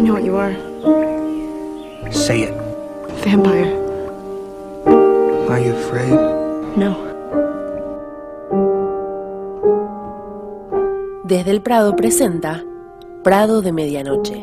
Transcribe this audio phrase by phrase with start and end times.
[0.00, 0.54] I know what you are.
[2.10, 2.54] Say it.
[3.22, 3.68] Vampire.
[5.50, 6.16] Are you afraid?
[6.74, 6.96] No.
[11.24, 12.64] Desde el Prado presenta
[13.22, 14.36] Prado de Medianoche,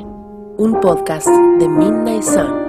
[0.58, 2.68] un podcast de Midnight Sun.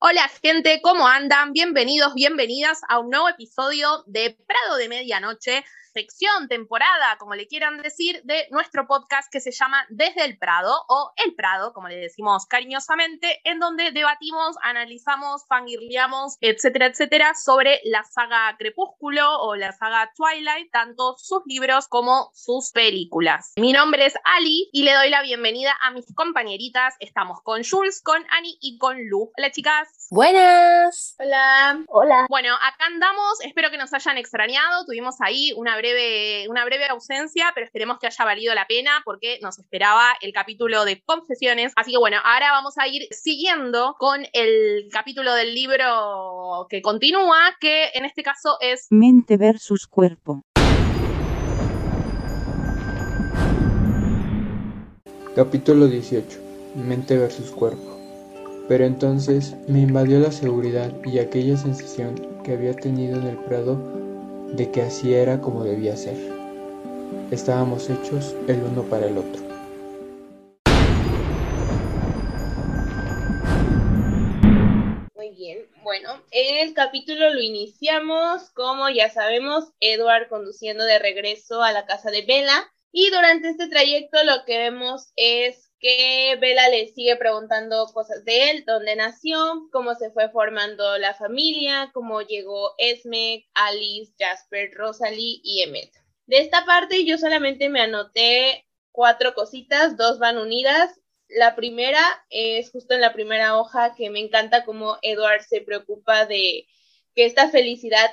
[0.00, 1.52] Hola gente, ¿cómo andan?
[1.52, 5.64] Bienvenidos, bienvenidas a un nuevo episodio de Prado de Medianoche,
[5.94, 10.74] sección, temporada, como le quieran decir, de nuestro podcast que se llama Desde el Prado
[10.88, 17.80] o El Prado, como le decimos cariñosamente, en donde debatimos, analizamos, fangirleamos, etcétera, etcétera, sobre
[17.84, 23.52] la saga Crepúsculo o la saga Twilight, tanto sus libros como sus películas.
[23.56, 26.94] Mi nombre es Ali y le doy la bienvenida a mis compañeritas.
[26.98, 29.30] Estamos con Jules, con Annie y con Lu.
[29.38, 30.08] Hola chicas.
[30.10, 31.14] Buenas.
[31.20, 31.84] Hola.
[31.86, 32.26] Hola.
[32.28, 33.40] Bueno, acá andamos.
[33.42, 34.84] Espero que nos hayan extrañado.
[34.86, 39.38] Tuvimos ahí una breve, una breve ausencia, pero esperemos que haya valido la pena porque
[39.42, 41.72] nos esperaba el capítulo de confesiones.
[41.76, 47.54] Así que bueno, ahora vamos a ir siguiendo con el capítulo del libro que continúa,
[47.60, 50.40] que en este caso es Mente versus cuerpo.
[55.36, 56.38] Capítulo 18.
[56.76, 58.00] Mente versus cuerpo.
[58.68, 64.03] Pero entonces me invadió la seguridad y aquella sensación que había tenido en el prado
[64.56, 66.16] de que así era como debía ser.
[67.30, 69.42] Estábamos hechos el uno para el otro.
[75.16, 75.66] Muy bien.
[75.82, 82.10] Bueno, el capítulo lo iniciamos, como ya sabemos, Edward conduciendo de regreso a la casa
[82.10, 82.70] de Bella.
[82.92, 88.48] Y durante este trayecto lo que vemos es que Bella le sigue preguntando cosas de
[88.48, 95.40] él, dónde nació, cómo se fue formando la familia, cómo llegó Esme, Alice, Jasper, Rosalie
[95.44, 95.90] y Emmet.
[96.24, 100.98] De esta parte yo solamente me anoté cuatro cositas, dos van unidas.
[101.28, 102.00] La primera
[102.30, 106.66] es justo en la primera hoja que me encanta cómo Edward se preocupa de
[107.14, 108.10] que esta felicidad,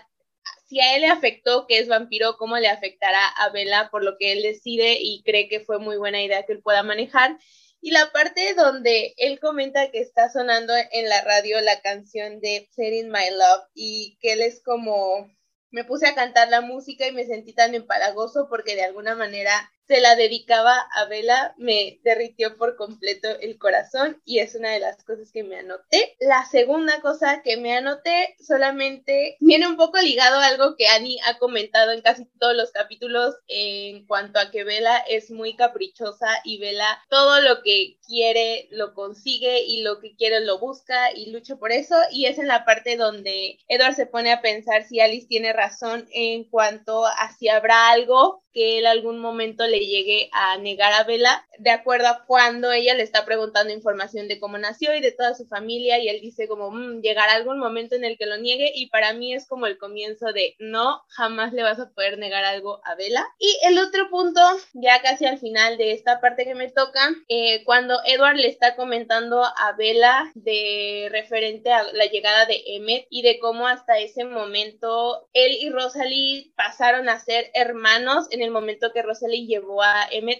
[0.67, 4.17] si a él le afectó que es vampiro, cómo le afectará a Bella por lo
[4.17, 7.37] que él decide y cree que fue muy buena idea que él pueda manejar.
[7.83, 12.69] Y la parte donde él comenta que está sonando en la radio la canción de
[12.71, 15.27] Setting My Love y que él es como,
[15.71, 19.70] me puse a cantar la música y me sentí tan empalagoso porque de alguna manera
[19.87, 24.79] se la dedicaba a Bella, me derritió por completo el corazón y es una de
[24.79, 26.15] las cosas que me anoté.
[26.19, 31.19] La segunda cosa que me anoté solamente viene un poco ligado a algo que Annie
[31.25, 36.27] ha comentado en casi todos los capítulos en cuanto a que Bella es muy caprichosa
[36.45, 41.31] y Bella todo lo que quiere lo consigue y lo que quiere lo busca y
[41.31, 44.99] lucha por eso y es en la parte donde Edward se pone a pensar si
[44.99, 50.29] Alice tiene razón en cuanto a si habrá algo que él algún momento le llegue
[50.31, 54.57] a negar a Bella, de acuerdo a cuando ella le está preguntando información de cómo
[54.57, 58.03] nació y de toda su familia, y él dice como, mmm, llegará algún momento en
[58.03, 61.63] el que lo niegue, y para mí es como el comienzo de, no, jamás le
[61.63, 63.25] vas a poder negar algo a Bella.
[63.39, 64.41] Y el otro punto,
[64.73, 68.75] ya casi al final de esta parte que me toca, eh, cuando Edward le está
[68.75, 74.25] comentando a Bella de referente a la llegada de Emmet y de cómo hasta ese
[74.25, 79.47] momento él y Rosalie pasaron a ser hermanos en el momento que Rosalie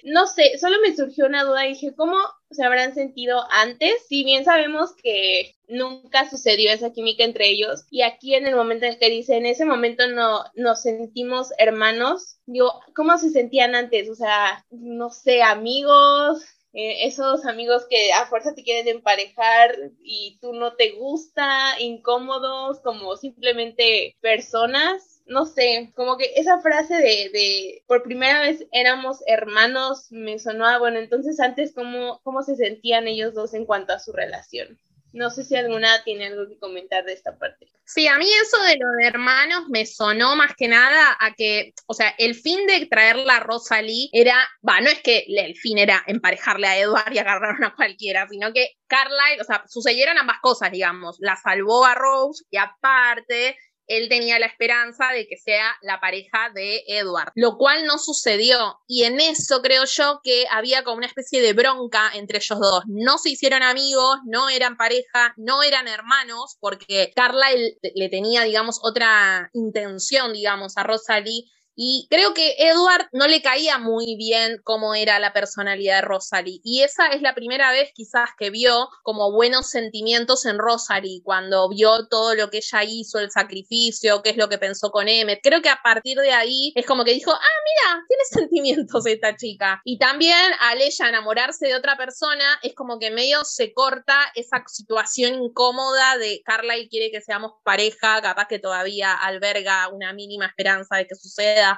[0.04, 2.18] No sé, solo me surgió una duda y dije, ¿cómo
[2.50, 4.06] se habrán sentido antes?
[4.08, 8.86] Si bien sabemos que nunca sucedió esa química entre ellos y aquí en el momento
[8.86, 14.09] en que dice, en ese momento no nos sentimos hermanos, digo, ¿cómo se sentían antes?
[14.09, 16.44] O sea, no sé, amigos,
[16.74, 22.80] eh, esos amigos que a fuerza te quieren emparejar y tú no te gusta, incómodos,
[22.80, 29.24] como simplemente personas no sé, como que esa frase de, de por primera vez éramos
[29.28, 34.00] hermanos me sonó bueno, entonces antes cómo, cómo se sentían ellos dos en cuanto a
[34.00, 34.80] su relación.
[35.14, 37.68] No sé si alguna tiene algo que comentar de esta parte.
[37.84, 41.74] Sí, a mí eso de lo de hermanos me sonó más que nada a que,
[41.86, 45.78] o sea, el fin de traerla a Rosalie era, va, no es que el fin
[45.78, 50.38] era emparejarle a Edward y agarraron a cualquiera, sino que Carlyle, o sea, sucedieron ambas
[50.41, 55.75] cosas, digamos, la salvó a Rose y aparte él tenía la esperanza de que sea
[55.81, 58.79] la pareja de Edward, lo cual no sucedió.
[58.87, 62.83] Y en eso creo yo que había como una especie de bronca entre ellos dos.
[62.87, 68.79] No se hicieron amigos, no eran pareja, no eran hermanos, porque Carla le tenía, digamos,
[68.83, 71.43] otra intención, digamos, a Rosalie
[71.76, 76.59] y creo que Edward no le caía muy bien cómo era la personalidad de Rosalie.
[76.64, 81.70] Y esa es la primera vez quizás que vio como buenos sentimientos en Rosalie, cuando
[81.70, 85.40] vio todo lo que ella hizo, el sacrificio, qué es lo que pensó con Emmet.
[85.41, 89.35] Creo que a partir de ahí es como que dijo, ah, mira, tiene sentimientos esta
[89.35, 89.82] chica.
[89.85, 94.64] Y también al ella enamorarse de otra persona, es como que medio se corta esa
[94.67, 100.97] situación incómoda de Carlyle quiere que seamos pareja, capaz que todavía alberga una mínima esperanza
[100.97, 101.60] de que suceda.
[101.61, 101.75] yeah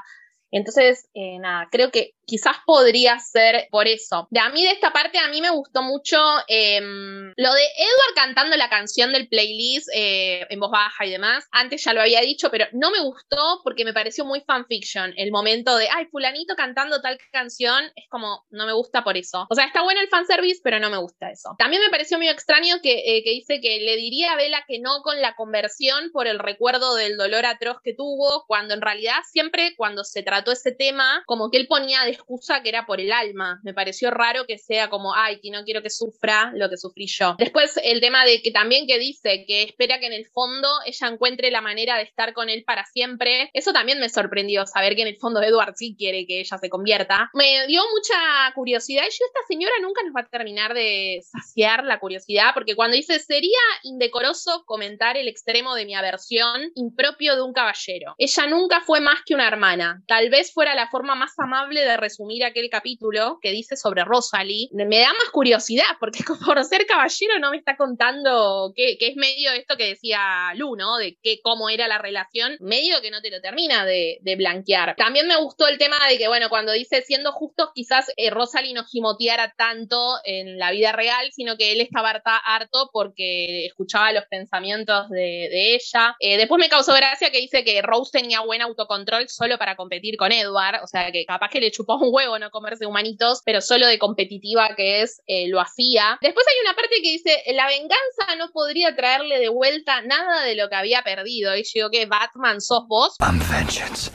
[0.54, 4.28] Entonces, eh, nada, creo que quizás podría ser por eso.
[4.30, 6.18] De a mí de esta parte, a mí me gustó mucho
[6.48, 11.46] em, lo de Edward cantando la canción del playlist eh, en voz baja y demás.
[11.52, 15.14] Antes ya lo había dicho, pero no me gustó porque me pareció muy fanfiction.
[15.18, 19.48] El momento de, ay, fulanito cantando tal canción, es como, no me gusta por eso.
[19.50, 21.56] O sea, está bueno el fanservice, pero no me gusta eso.
[21.58, 24.80] También me pareció muy extraño que, eh, que dice que le diría a Bella que
[24.80, 29.18] no con la conversión por el recuerdo del dolor atroz que tuvo, cuando en realidad
[29.30, 33.00] siempre cuando se trató ese tema, como que él ponía de excusa que era por
[33.00, 33.60] el alma.
[33.64, 37.08] Me pareció raro que sea como, ay, que no quiero que sufra lo que sufrí
[37.08, 37.36] yo.
[37.38, 41.08] Después el tema de que también que dice que espera que en el fondo ella
[41.08, 43.50] encuentre la manera de estar con él para siempre.
[43.54, 46.70] Eso también me sorprendió, saber que en el fondo Edward sí quiere que ella se
[46.70, 47.30] convierta.
[47.34, 51.84] Me dio mucha curiosidad y yo, esta señora nunca nos va a terminar de saciar
[51.84, 57.42] la curiosidad, porque cuando dice, sería indecoroso comentar el extremo de mi aversión impropio de
[57.42, 58.16] un caballero.
[58.18, 60.02] Ella nunca fue más que una hermana.
[60.08, 64.68] Tal vez fuera la forma más amable de resumir aquel capítulo que dice sobre Rosalie.
[64.74, 69.52] Me da más curiosidad, porque por ser caballero no me está contando que, es medio
[69.52, 70.98] esto que decía Lu, ¿no?
[70.98, 74.96] De cómo era la relación, medio que no te lo termina de, blanquear.
[74.96, 78.74] También me gustó el tema de que, bueno, cuando dice siendo justos, quizás eh, Rosalie
[78.74, 84.26] no gimoteara tanto en la vida real, sino que él estaba harto porque escuchaba los
[84.26, 86.16] pensamientos de, ella.
[86.20, 90.13] Eh, después me causó gracia que dice que Rose tenía buen autocontrol solo para competir
[90.18, 93.62] con Edward, o sea que capaz que le chupó un huevo no comerse humanitos, pero
[93.62, 96.18] solo de competitiva que es, eh, lo hacía.
[96.22, 100.56] Después hay una parte que dice, la venganza no podría traerle de vuelta nada de
[100.56, 101.56] lo que había perdido.
[101.56, 103.16] Y yo digo que Batman sos vos.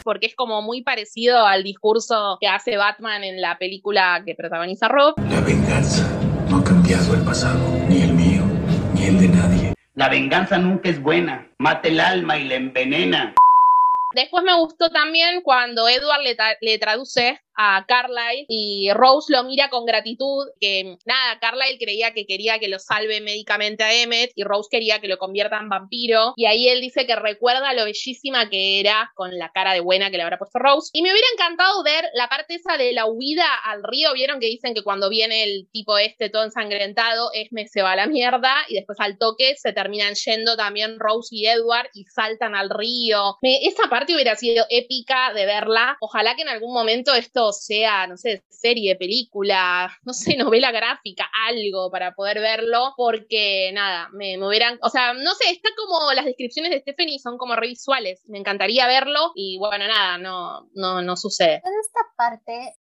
[0.05, 4.89] Porque es como muy parecido al discurso que hace Batman en la película que protagoniza
[4.89, 5.15] Rob.
[5.31, 6.09] La venganza
[6.49, 7.59] no ha cambiado el pasado,
[7.89, 8.43] ni el mío,
[8.95, 9.75] ni el de nadie.
[9.95, 13.35] La venganza nunca es buena, mata el alma y la envenena.
[14.19, 19.69] Después me gustó también cuando Edward le, le traduce a Carlyle y Rose lo mira
[19.69, 24.45] con gratitud, que nada, Carlyle creía que quería que lo salve médicamente a Emmet y
[24.45, 26.35] Rose quería que lo convierta en vampiro.
[26.37, 30.11] Y ahí él dice que recuerda lo bellísima que era con la cara de buena
[30.11, 30.91] que le habrá puesto Rose.
[30.93, 34.47] Y me hubiera encantado ver la parte esa de la huida al río, vieron que
[34.47, 38.55] dicen que cuando viene el tipo este todo ensangrentado, Esme se va a la mierda
[38.69, 43.37] y después al toque se terminan yendo también Rose y Edward y saltan al río.
[43.43, 48.17] esa parte hubiera sido épica de verla, ojalá que en algún momento esto sea, no
[48.17, 54.47] sé, serie, película, no sé, novela gráfica, algo para poder verlo, porque nada, me, me
[54.47, 58.87] o sea, no sé, está como las descripciones de Stephanie son como revisuales, me encantaría
[58.87, 61.63] verlo y bueno, nada, no, no, no sucede.
[61.65, 62.75] En esta parte,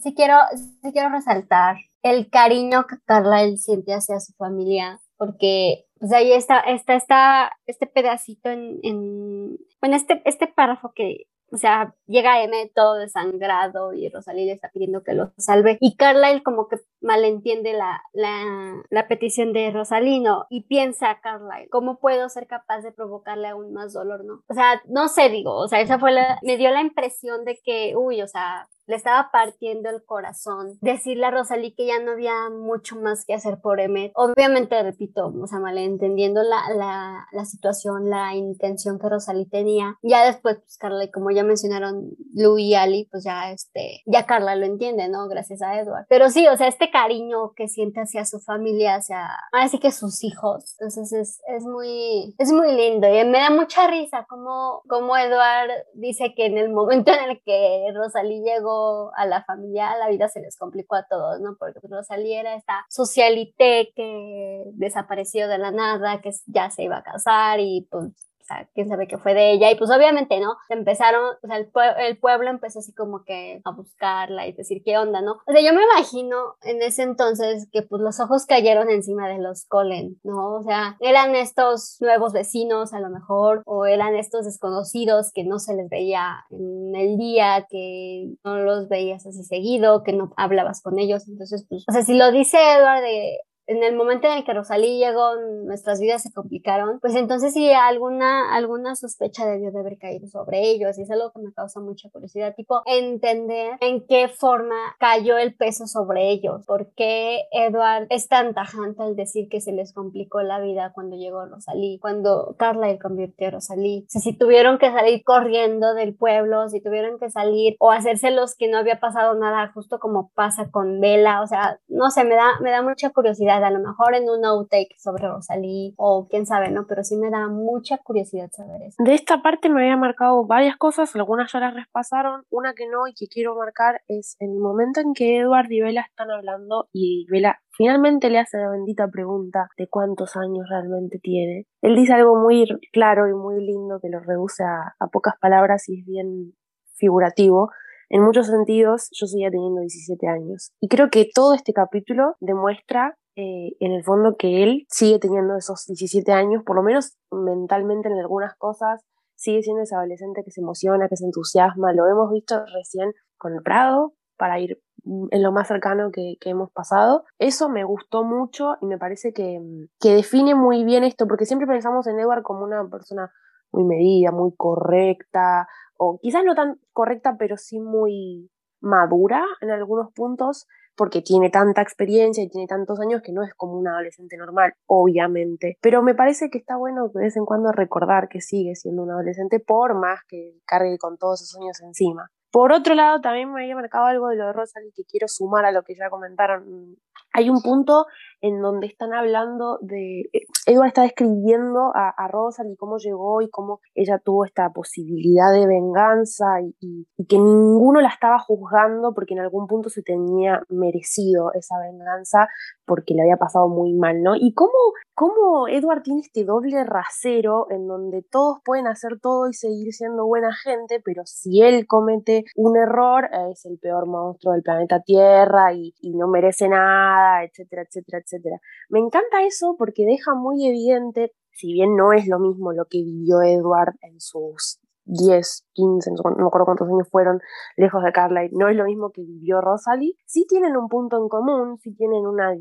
[0.00, 0.36] sí quiero,
[0.82, 6.32] sí quiero resaltar el cariño que Carla él siente hacia su familia, porque pues ahí
[6.32, 12.42] está, está, está este pedacito en, en bueno, este, este párrafo que o sea, llega
[12.42, 15.78] M todo desangrado y Rosalía le está pidiendo que lo salve.
[15.80, 21.68] Y Carlyle como que malentiende la, la, la petición de Rosalino y piensa a Carlyle,
[21.70, 24.42] ¿cómo puedo ser capaz de provocarle aún más dolor, no?
[24.48, 27.58] O sea, no sé, digo, o sea, esa fue la, me dio la impresión de
[27.64, 30.78] que, uy, o sea, le estaba partiendo el corazón.
[30.80, 34.12] Decirle a Rosalí que ya no había mucho más que hacer por Emmet.
[34.14, 39.98] Obviamente, repito, o sea, malentendiendo la, la, la situación, la intención que Rosalí tenía.
[40.02, 44.24] Ya después, pues Carla, y como ya mencionaron Lu y Ali, pues ya este, ya
[44.24, 45.28] Carla lo entiende, ¿no?
[45.28, 46.06] Gracias a Edward.
[46.08, 50.24] Pero sí, o sea, este cariño que siente hacia su familia, hacia, así que sus
[50.24, 50.76] hijos.
[50.80, 55.70] Entonces es, es muy, es muy lindo y me da mucha risa como, como Edward
[55.92, 58.77] dice que en el momento en el que Rosalí llegó
[59.16, 61.56] a la familia, la vida se les complicó a todos, ¿no?
[61.58, 66.98] Porque pues, Rosalía era esta socialité que desapareció de la nada, que ya se iba
[66.98, 68.12] a casar y pues
[68.48, 69.70] sea, quién sabe qué fue de ella.
[69.70, 70.56] Y pues obviamente, ¿no?
[70.68, 74.98] Empezaron, o sea, el, el, pueblo empezó así como que a buscarla y decir qué
[74.98, 75.38] onda, ¿no?
[75.46, 79.38] O sea, yo me imagino en ese entonces que pues los ojos cayeron encima de
[79.38, 80.54] los Colen, ¿no?
[80.56, 85.58] O sea, eran estos nuevos vecinos a lo mejor, o eran estos desconocidos que no
[85.58, 90.82] se les veía en el día, que no los veías así seguido, que no hablabas
[90.82, 91.28] con ellos.
[91.28, 93.38] Entonces, pues, o sea, si lo dice Edward de
[93.68, 98.54] en el momento en que Rosalí llegó, nuestras vidas se complicaron, pues entonces sí, alguna,
[98.54, 102.08] alguna sospecha debió de haber caído sobre ellos y es algo que me causa mucha
[102.08, 108.28] curiosidad, tipo entender en qué forma cayó el peso sobre ellos, por qué Edward es
[108.28, 112.98] tan tajante al decir que se les complicó la vida cuando llegó Rosalí, cuando Carlyle
[112.98, 117.90] convirtió a Rosalí, si tuvieron que salir corriendo del pueblo, si tuvieron que salir o
[117.90, 122.10] hacerse los que no había pasado nada, justo como pasa con Vela, o sea, no
[122.10, 125.94] sé, me da, me da mucha curiosidad, a lo mejor en un outtake sobre Rosalí
[125.96, 126.86] o quién sabe, ¿no?
[126.86, 129.02] Pero sí me da mucha curiosidad saber eso.
[129.02, 133.06] De esta parte me había marcado varias cosas, algunas ya las respasaron, una que no
[133.06, 137.26] y que quiero marcar es el momento en que Edward y Vela están hablando y
[137.30, 141.66] Vela finalmente le hace la bendita pregunta de cuántos años realmente tiene.
[141.82, 145.88] Él dice algo muy claro y muy lindo que lo reduce a, a pocas palabras
[145.88, 146.54] y es bien
[146.96, 147.70] figurativo,
[148.10, 150.72] en muchos sentidos, yo seguía teniendo 17 años.
[150.80, 155.56] Y creo que todo este capítulo demuestra, eh, en el fondo, que él sigue teniendo
[155.56, 159.04] esos 17 años, por lo menos mentalmente en algunas cosas,
[159.36, 161.92] sigue siendo ese adolescente que se emociona, que se entusiasma.
[161.92, 166.72] Lo hemos visto recién con el Prado, para ir en lo más cercano que, hemos
[166.72, 167.26] pasado.
[167.38, 169.60] Eso me gustó mucho y me parece que,
[170.00, 173.30] que define muy bien esto, porque siempre pensamos en Edward como una persona
[173.70, 180.12] muy medida, muy correcta, o quizás no tan correcta, pero sí muy madura en algunos
[180.12, 180.66] puntos,
[180.98, 184.74] porque tiene tanta experiencia y tiene tantos años que no es como un adolescente normal,
[184.86, 185.78] obviamente.
[185.80, 189.12] Pero me parece que está bueno de vez en cuando recordar que sigue siendo un
[189.12, 192.30] adolescente, por más que cargue con todos esos años encima.
[192.50, 195.66] Por otro lado, también me había marcado algo de lo de Rosalie que quiero sumar
[195.66, 196.96] a lo que ya comentaron.
[197.32, 198.06] Hay un punto
[198.40, 200.20] en donde están hablando de.
[200.32, 205.52] Eh, Edward está describiendo a, a Rosalie cómo llegó y cómo ella tuvo esta posibilidad
[205.52, 206.46] de venganza
[206.80, 212.48] y, que ninguno la estaba juzgando porque en algún punto se tenía merecido esa venganza
[212.86, 214.34] porque le había pasado muy mal, ¿no?
[214.34, 214.72] Y cómo,
[215.14, 220.26] cómo Edward tiene este doble rasero en donde todos pueden hacer todo y seguir siendo
[220.26, 225.74] buena gente, pero si él comete un error, es el peor monstruo del planeta Tierra
[225.74, 227.07] y, no merece nada,
[227.44, 228.60] etcétera, etcétera, etcétera.
[228.88, 232.98] Me encanta eso porque deja muy evidente, si bien no es lo mismo lo que
[232.98, 237.40] vivió Edward en sus 10, 15, no me acuerdo cuántos años fueron
[237.76, 241.28] lejos de Carlyle, no es lo mismo que vivió Rosalie, sí tienen un punto en
[241.28, 242.54] común, sí tienen una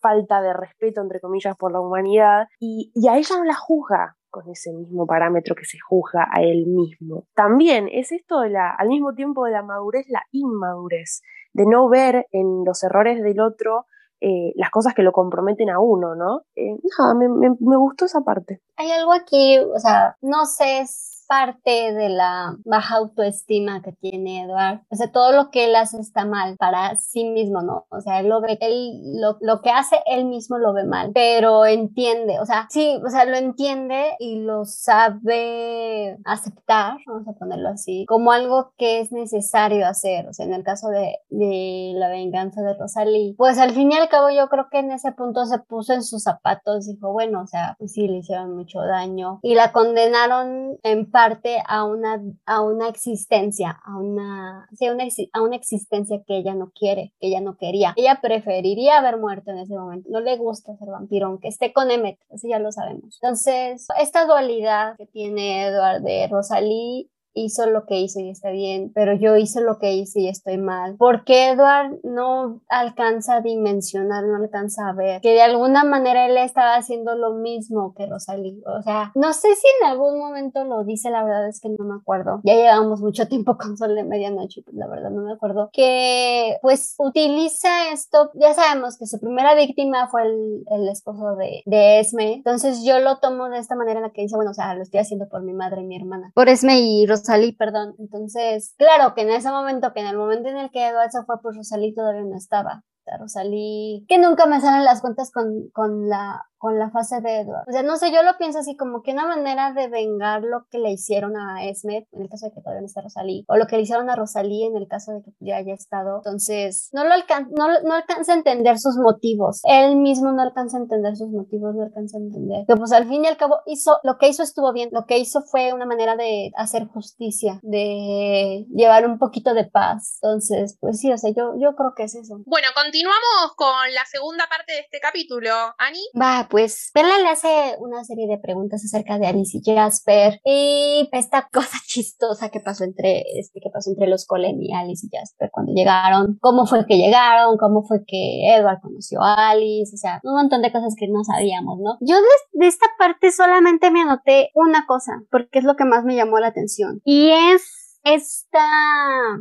[0.00, 4.16] falta de respeto, entre comillas, por la humanidad, y, y a ella no la juzga,
[4.34, 7.28] con ese mismo parámetro que se juzga a él mismo.
[7.36, 11.22] También es esto de la, al mismo tiempo de la madurez, la inmadurez,
[11.52, 13.86] de no ver en los errores del otro
[14.20, 16.40] eh, las cosas que lo comprometen a uno, ¿no?
[16.56, 16.74] Eh,
[17.16, 17.28] me,
[17.60, 18.60] me, gustó esa parte.
[18.76, 20.80] Hay algo aquí, o sea, no sé
[21.26, 24.82] parte de la baja autoestima que tiene Edward.
[24.90, 27.86] O sea, todo lo que él hace está mal para sí mismo, ¿no?
[27.90, 31.12] O sea, él lo ve, él lo, lo que hace él mismo lo ve mal,
[31.14, 37.32] pero entiende, o sea, sí, o sea, lo entiende y lo sabe aceptar, vamos a
[37.32, 40.28] ponerlo así, como algo que es necesario hacer.
[40.28, 43.96] O sea, en el caso de, de la venganza de Rosalie, pues al fin y
[43.96, 47.42] al cabo yo creo que en ese punto se puso en sus zapatos, dijo, bueno,
[47.42, 52.20] o sea, pues sí, le hicieron mucho daño y la condenaron en parte a una,
[52.44, 57.28] a una existencia, a una, sí, una, a una existencia que ella no quiere, que
[57.28, 57.94] ella no quería.
[57.94, 60.08] Ella preferiría haber muerto en ese momento.
[60.10, 63.20] No le gusta ser vampiro, aunque esté con Emmet, eso ya lo sabemos.
[63.22, 68.92] Entonces, esta dualidad que tiene Edward de Rosalie hizo lo que hizo y está bien,
[68.94, 70.96] pero yo hice lo que hice y estoy mal.
[70.98, 76.36] Porque Edward no alcanza a dimensionar, no alcanza a ver que de alguna manera él
[76.36, 78.62] estaba haciendo lo mismo que Rosalie.
[78.66, 81.84] O sea, no sé si en algún momento lo dice, la verdad es que no
[81.84, 82.40] me acuerdo.
[82.44, 85.70] Ya llevamos mucho tiempo con Sol de Medianoche, pues la verdad no me acuerdo.
[85.72, 91.98] Que pues utiliza esto, ya sabemos que su primera víctima fue el, esposo de, de
[91.98, 94.74] Esme, entonces yo lo tomo de esta manera en la que dice, bueno, o sea,
[94.74, 96.30] lo estoy haciendo por mi madre y mi hermana.
[96.34, 97.94] Por Esme y Rosalie Rosalí, perdón.
[97.98, 101.24] Entonces, claro que en ese momento, que en el momento en el que Eduardo se
[101.24, 102.82] fue, pues Rosalí todavía no estaba.
[103.18, 107.68] Rosalí, que nunca me salen las cuentas con, con la con la fase de Edward.
[107.68, 110.64] O sea, no sé, yo lo pienso así como que una manera de vengar lo
[110.70, 113.56] que le hicieron a Esme, en el caso de que todavía no está Rosalí, o
[113.56, 116.22] lo que le hicieron a Rosalí en el caso de que ya haya estado.
[116.24, 119.60] Entonces, no lo alcanza, no, no alcanza a entender sus motivos.
[119.64, 122.64] Él mismo no alcanza a entender sus motivos, no alcanza a entender.
[122.66, 124.88] Que pues al fin y al cabo hizo, lo que hizo estuvo bien.
[124.90, 130.18] Lo que hizo fue una manera de hacer justicia, de llevar un poquito de paz.
[130.22, 132.40] Entonces, pues sí, o sea, yo, yo creo que es eso.
[132.46, 135.98] Bueno, continuamos con la segunda parte de este capítulo, Ani.
[136.14, 141.08] Va, pues Bella le hace una serie de preguntas acerca de Alice y Jasper y
[141.10, 145.10] esta cosa chistosa que pasó entre, este, que pasó entre los Colen y Alice y
[145.10, 149.98] Jasper cuando llegaron, cómo fue que llegaron, cómo fue que Edward conoció a Alice, o
[149.98, 151.98] sea, un montón de cosas que no sabíamos, ¿no?
[152.00, 152.14] Yo
[152.52, 156.38] de esta parte solamente me anoté una cosa, porque es lo que más me llamó
[156.38, 158.66] la atención, y es esta,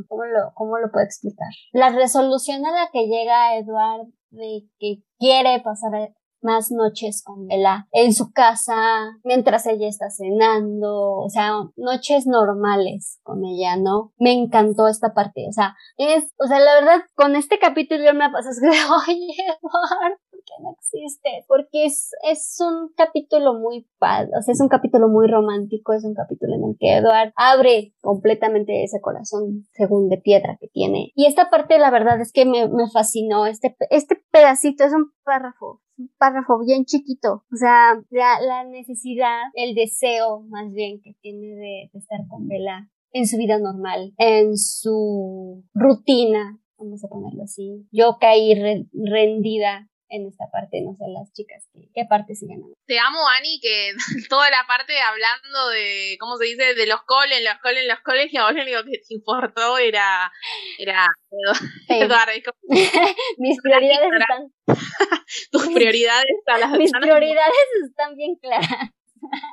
[0.08, 1.50] ¿cómo lo, cómo lo puedo explicar?
[1.72, 7.88] La resolución a la que llega Edward de que quiere pasar más noches con Bella
[7.91, 14.13] en su casa mientras ella está cenando, o sea, noches normales con ella, ¿no?
[14.17, 18.13] Me encantó esta parte, o sea, es, o sea, la verdad, con este capítulo yo
[18.13, 18.67] me pasado es que,
[19.12, 21.46] oye, Edward, ¿por qué no existe?
[21.48, 26.04] Porque es, es un capítulo muy padre, o sea, es un capítulo muy romántico, es
[26.04, 31.12] un capítulo en el que Edward abre completamente ese corazón según de piedra que tiene.
[31.16, 35.12] Y esta parte, la verdad, es que me, me fascinó, este, este pedacito es un
[35.24, 37.44] párrafo un párrafo bien chiquito.
[37.52, 42.48] O sea, la, la, necesidad, el deseo más bien que tiene de, de estar con
[42.48, 47.88] Bella en su vida normal, en su rutina, vamos a ponerlo así.
[47.92, 52.62] Yo caí re, rendida en esta parte, no sé, las chicas, ¿qué, qué parte siguen?
[52.86, 53.93] Te amo, Ani, que
[54.29, 56.75] toda la parte hablando de, ¿cómo se dice?
[56.75, 59.77] De los coles, los coles, los coles, y a vos lo único que te importó
[59.79, 60.32] era,
[60.77, 61.08] era
[61.89, 62.32] Eduardo.
[63.38, 64.77] Mis prioridades están...
[65.51, 68.91] Tus prioridades están las Mis prioridades están bien claras.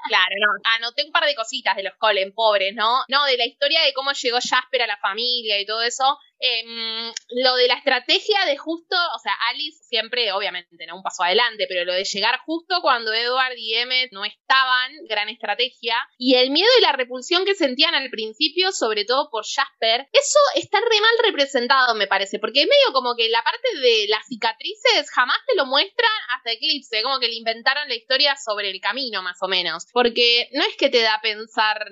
[0.09, 3.03] Claro, no, anoté un par de cositas de los Colen, pobres, ¿no?
[3.09, 7.13] No, de la historia de cómo llegó Jasper a la familia y todo eso, eh,
[7.29, 11.67] lo de la estrategia de justo, o sea, Alice siempre, obviamente, no un paso adelante,
[11.69, 15.97] pero lo de llegar justo cuando Edward y Emmett no estaban, gran estrategia.
[16.17, 20.39] Y el miedo y la repulsión que sentían al principio, sobre todo por Jasper, eso
[20.55, 24.27] está re mal representado, me parece, porque es medio como que la parte de las
[24.27, 28.81] cicatrices jamás te lo muestran hasta Eclipse, como que le inventaron la historia sobre el
[28.81, 29.87] camino, más o menos.
[29.93, 31.87] Porque no es que te da a pensar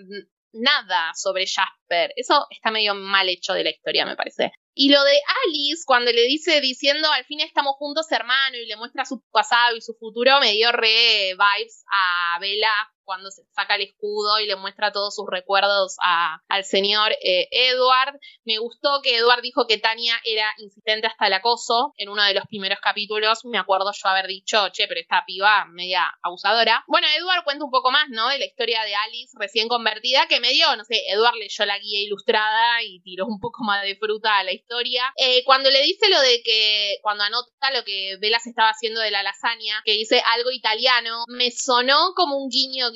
[0.52, 2.12] nada sobre Jasper.
[2.16, 4.52] Eso está medio mal hecho de la historia, me parece.
[4.74, 8.76] Y lo de Alice, cuando le dice diciendo al fin estamos juntos hermano y le
[8.76, 12.70] muestra su pasado y su futuro, me dio re vibes a Bella
[13.08, 17.48] cuando se saca el escudo y le muestra todos sus recuerdos a, al señor eh,
[17.50, 18.20] Edward.
[18.44, 21.94] Me gustó que Edward dijo que Tania era insistente hasta el acoso.
[21.96, 25.64] En uno de los primeros capítulos me acuerdo yo haber dicho, che, pero esta piba
[25.70, 26.84] media abusadora.
[26.86, 28.28] Bueno, Edward cuenta un poco más, ¿no?
[28.28, 31.78] De la historia de Alice recién convertida, que me dio, no sé, Edward leyó la
[31.78, 35.14] guía ilustrada y tiró un poco más de fruta a la historia.
[35.16, 39.00] Eh, cuando le dice lo de que, cuando anota lo que Vela se estaba haciendo
[39.00, 42.90] de la lasaña, que dice algo italiano, me sonó como un guiño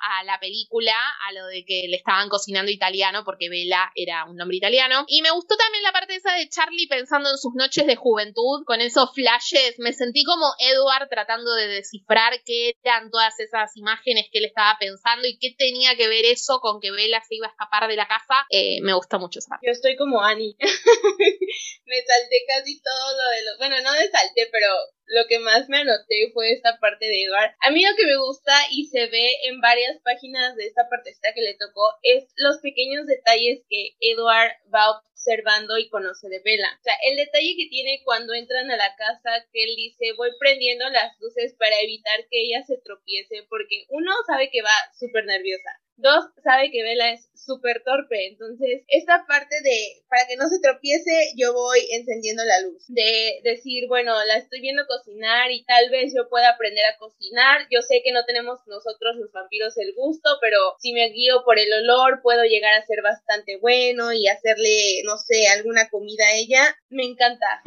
[0.00, 0.94] a la película,
[1.28, 5.04] a lo de que le estaban cocinando italiano, porque Bella era un nombre italiano.
[5.08, 8.64] Y me gustó también la parte esa de Charlie pensando en sus noches de juventud,
[8.64, 9.78] con esos flashes.
[9.78, 14.76] Me sentí como Edward tratando de descifrar qué eran todas esas imágenes que él estaba
[14.78, 17.96] pensando y qué tenía que ver eso con que Bella se iba a escapar de
[17.96, 18.46] la casa.
[18.50, 19.66] Eh, me gustó mucho esa parte.
[19.66, 20.56] Yo estoy como Annie.
[21.86, 23.58] me salté casi todo lo de los.
[23.58, 24.68] Bueno, no me salté, pero
[25.06, 27.54] lo que más me anoté fue esta parte de Edward.
[27.60, 31.34] A mí lo que me gusta y se ve en varias páginas de esta partecita
[31.34, 36.70] que le tocó es los pequeños detalles que Edward va observando y conoce de Bella.
[36.78, 40.30] O sea, el detalle que tiene cuando entran a la casa, que él dice, voy
[40.38, 45.26] prendiendo las luces para evitar que ella se tropiece, porque uno sabe que va súper
[45.26, 45.70] nerviosa.
[46.00, 48.28] Dos, sabe que Bella es súper torpe.
[48.28, 52.84] Entonces, esta parte de, para que no se tropiece, yo voy encendiendo la luz.
[52.88, 57.66] De decir, bueno, la estoy viendo cocinar y tal vez yo pueda aprender a cocinar.
[57.70, 61.58] Yo sé que no tenemos nosotros los vampiros el gusto, pero si me guío por
[61.58, 66.36] el olor, puedo llegar a ser bastante bueno y hacerle, no sé, alguna comida a
[66.36, 66.76] ella.
[66.88, 67.62] Me encanta.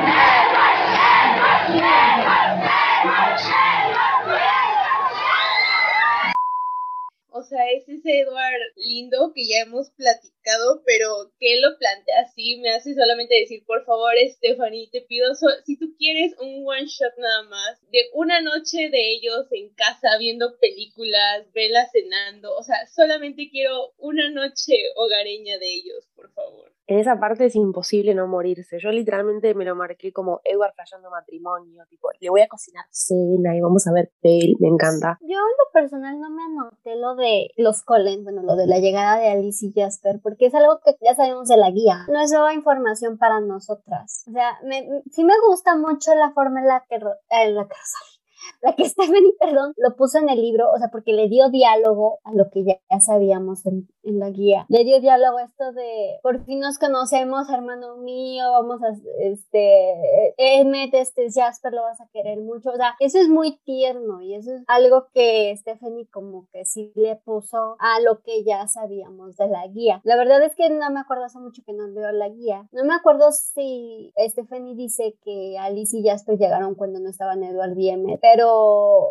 [7.35, 12.57] O sea, es ese Edward lindo que ya hemos platicado, pero que lo plantea así,
[12.57, 15.33] me hace solamente decir, por favor, Stephanie, te pido,
[15.65, 20.19] si tú quieres un one shot nada más, de una noche de ellos en casa
[20.19, 26.72] viendo películas, vela cenando, o sea, solamente quiero una noche hogareña de ellos, por favor.
[26.85, 28.77] En esa parte es imposible no morirse.
[28.79, 31.85] Yo literalmente me lo marqué como Edward fallando matrimonio.
[31.89, 34.55] Tipo, le voy a cocinar cena y vamos a ver peli.
[34.59, 35.17] Me encanta.
[35.21, 38.79] Yo en lo personal no me anoté lo de los Colen, bueno, lo de la
[38.79, 42.05] llegada de Alice y Jasper, porque es algo que ya sabemos de la guía.
[42.09, 44.25] No es nueva información para nosotras.
[44.27, 47.75] O sea, me, sí me gusta mucho la forma en la que, en la que
[48.61, 52.19] la que Stephanie, perdón, lo puso en el libro, o sea, porque le dio diálogo
[52.23, 54.65] a lo que ya, sabíamos en, en, la guía.
[54.69, 60.93] Le dio diálogo esto de, por fin nos conocemos, hermano mío, vamos a, este, Emmet,
[60.93, 64.53] este Jasper lo vas a querer mucho, o sea, eso es muy tierno y eso
[64.53, 69.47] es algo que Stephanie como que sí le puso a lo que ya sabíamos de
[69.47, 70.01] la guía.
[70.03, 72.67] La verdad es que no me acuerdo hace mucho que no leo la guía.
[72.71, 77.77] No me acuerdo si Stephanie dice que Alice y Jasper llegaron cuando no estaban Edward
[77.77, 78.32] y Emmet, pero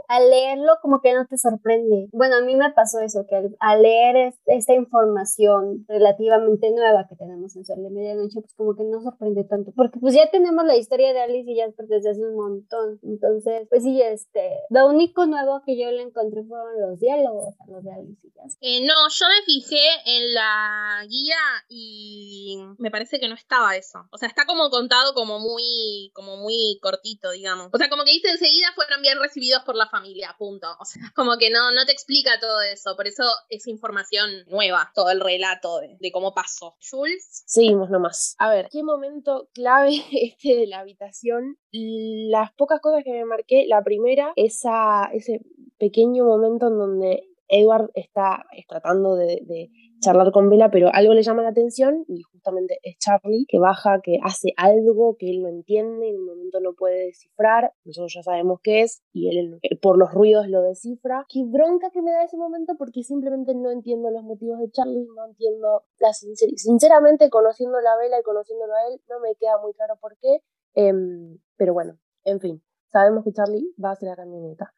[0.09, 2.09] al leerlo como que no te sorprende.
[2.13, 7.57] Bueno, a mí me pasó eso, que al, leer esta información relativamente nueva que tenemos
[7.57, 10.77] en Sol de Medianoche, pues como que no sorprende tanto, porque pues ya tenemos la
[10.77, 13.01] historia de Alice y Jasper desde hace un montón.
[13.03, 17.71] Entonces, pues sí, este, lo único nuevo que yo le encontré fueron los diálogos a
[17.71, 18.59] los de Alice y Jasper.
[18.61, 21.37] Eh, no, yo me fijé en la guía
[21.69, 24.07] y me parece que no estaba eso.
[24.11, 27.69] O sea, está como contado como muy, como muy cortito, digamos.
[27.73, 30.69] O sea, como que dice enseguida fueron recibidos por la familia, punto.
[30.81, 32.97] O sea, como que no, no te explica todo eso.
[32.97, 36.77] Por eso es información nueva, todo el relato de, cómo pasó.
[36.91, 37.45] Jules.
[37.47, 38.35] Seguimos nomás.
[38.39, 41.59] A ver, ¿qué momento clave este de la habitación?
[41.71, 45.41] Las pocas cosas que me marqué, la primera, esa, ese
[45.79, 49.71] pequeño momento en donde Edward está tratando de,
[50.03, 54.01] charlar con Bella, pero algo le llama la atención y justamente es Charlie que baja,
[54.03, 58.23] que hace algo que él no entiende, en un momento no puede descifrar, nosotros ya
[58.23, 61.25] sabemos qué es y él por los ruidos lo descifra.
[61.29, 65.07] Qué bronca que me da ese momento porque simplemente no entiendo los motivos de Charlie,
[65.15, 66.57] no entiendo la sinceridad.
[66.57, 70.41] Sinceramente, conociendo a Bella y conociéndolo a él, no me queda muy claro por qué,
[70.75, 74.73] em, pero bueno, en fin, sabemos que Charlie va a hacer la camioneta.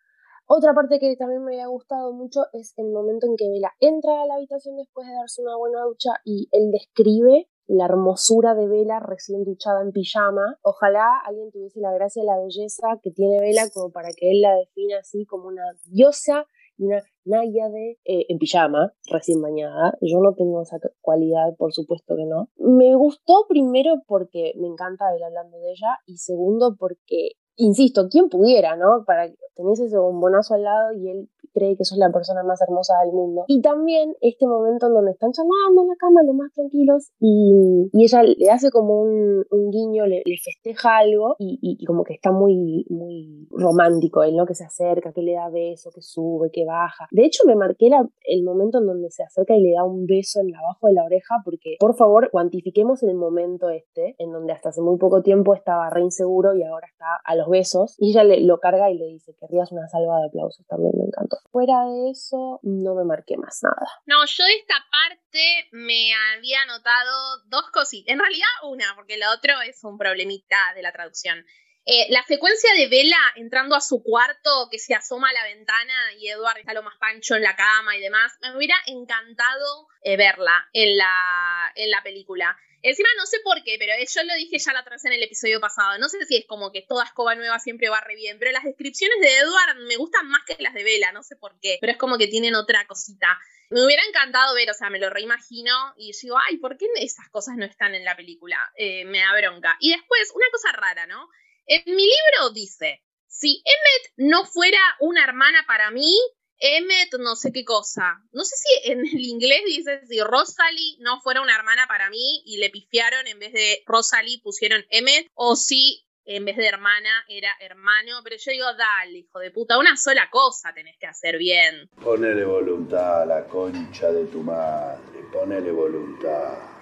[0.46, 4.22] Otra parte que también me había gustado mucho es el momento en que Bella entra
[4.22, 8.68] a la habitación después de darse una buena ducha y él describe la hermosura de
[8.68, 10.58] Vela recién duchada en pijama.
[10.62, 14.42] Ojalá alguien tuviese la gracia y la belleza que tiene Vela como para que él
[14.42, 19.96] la defina así como una diosa y una náyade eh, en pijama, recién bañada.
[20.02, 22.50] Yo no tengo esa cualidad, por supuesto que no.
[22.56, 28.28] Me gustó primero porque me encanta Vela hablando de ella y segundo porque insisto, ¿quién
[28.28, 29.04] pudiera, no?
[29.04, 32.60] Para que tenés ese bombonazo al lado y él cree que sos la persona más
[32.60, 33.44] hermosa del mundo.
[33.46, 37.88] Y también este momento en donde están charlando en la cama, lo más tranquilos, y,
[37.92, 42.14] y ella le hace como un, un guiño, le, festeja algo, y, y, como que
[42.14, 44.46] está muy, muy romántico él, ¿no?
[44.46, 47.06] Que se acerca, que le da beso, que sube, que baja.
[47.12, 50.06] De hecho, me marqué la, el momento en donde se acerca y le da un
[50.06, 54.32] beso en la abajo de la oreja, porque por favor, cuantifiquemos el momento este, en
[54.32, 57.96] donde hasta hace muy poco tiempo estaba re inseguro y ahora está a los besos,
[57.98, 61.04] y ella le, lo carga y le dice, querrías una salva de aplausos, también me
[61.04, 61.36] encantó.
[61.50, 63.86] Fuera de eso, no me marqué más nada.
[64.06, 68.12] No, yo de esta parte me había anotado dos cositas.
[68.12, 71.44] En realidad, una, porque lo otro es un problemita de la traducción.
[71.86, 76.14] Eh, la secuencia de Vela entrando a su cuarto, que se asoma a la ventana
[76.18, 80.16] y Edward está lo más pancho en la cama y demás, me hubiera encantado eh,
[80.16, 82.56] verla en la, en la película.
[82.80, 85.22] Encima no sé por qué, pero yo lo dije ya la otra vez en el
[85.22, 85.98] episodio pasado.
[85.98, 88.64] No sé si es como que toda escoba nueva siempre va re bien, pero las
[88.64, 91.92] descripciones de Edward me gustan más que las de Bella, no sé por qué, pero
[91.92, 93.38] es como que tienen otra cosita.
[93.70, 97.28] Me hubiera encantado ver, o sea, me lo reimagino y digo, ay, ¿por qué esas
[97.30, 98.72] cosas no están en la película?
[98.76, 99.76] Eh, me da bronca.
[99.80, 101.28] Y después, una cosa rara, ¿no?
[101.66, 106.14] En mi libro dice, si Emmet no fuera una hermana para mí,
[106.58, 108.22] Emmet no sé qué cosa.
[108.32, 112.42] No sé si en el inglés dice si Rosalie no fuera una hermana para mí
[112.46, 117.24] y le pifiaron en vez de Rosalie pusieron Emmet o si en vez de hermana
[117.28, 121.36] era hermano, pero yo digo, dale, hijo de puta, una sola cosa tenés que hacer
[121.36, 121.90] bien.
[122.02, 126.73] Ponele voluntad a la concha de tu madre, ponele voluntad.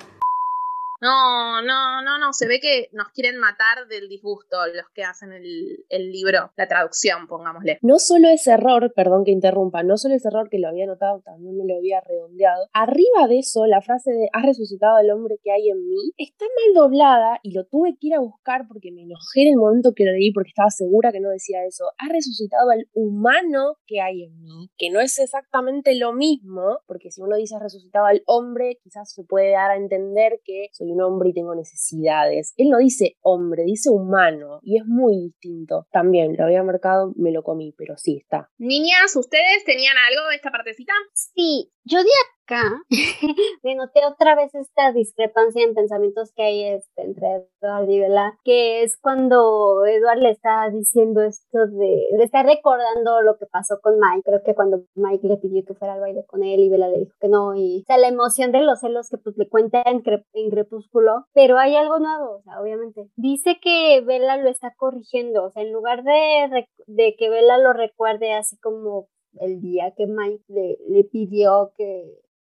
[1.02, 5.32] No, no, no, no, se ve que nos quieren matar del disgusto los que hacen
[5.32, 7.80] el, libro, la traducción, pongámosle.
[7.82, 11.20] No solo ese error, perdón que interrumpa, no solo ese error que lo había notado,
[11.24, 12.68] también me lo había redondeado.
[12.72, 16.44] Arriba de eso, la frase de has resucitado al hombre que hay en mí, está
[16.44, 19.94] mal doblada y lo tuve que ir a buscar porque me enojé en el momento
[19.96, 21.86] que lo leí porque estaba segura que no decía eso.
[21.98, 27.10] Has resucitado al humano que hay en mí, que no es exactamente lo mismo, porque
[27.10, 30.91] si uno dice has resucitado al hombre, quizás se puede dar a entender que soy
[30.92, 32.54] un hombre y tengo necesidades.
[32.56, 35.86] Él no dice hombre, dice humano y es muy distinto.
[35.90, 38.50] También lo había marcado, me lo comí, pero sí está.
[38.58, 40.92] Niñas, ¿ustedes tenían algo de esta partecita?
[41.12, 42.10] Sí, yo di
[42.52, 42.82] acá
[43.62, 48.38] me noté otra vez esta discrepancia en pensamientos que hay este, entre Edward y Bella,
[48.44, 53.80] que es cuando Edward le está diciendo esto de, le está recordando lo que pasó
[53.80, 56.68] con Mike, creo que cuando Mike le pidió que fuera al baile con él y
[56.68, 59.36] Bella le dijo que no, y o sea, la emoción de los celos que pues
[59.36, 63.08] le cuenta en, en Crepúsculo, pero hay algo nuevo, o sea, obviamente.
[63.16, 67.72] Dice que Bella lo está corrigiendo, o sea, en lugar de, de que Bella lo
[67.72, 69.08] recuerde así como
[69.40, 71.72] el día que Mike le, le pidió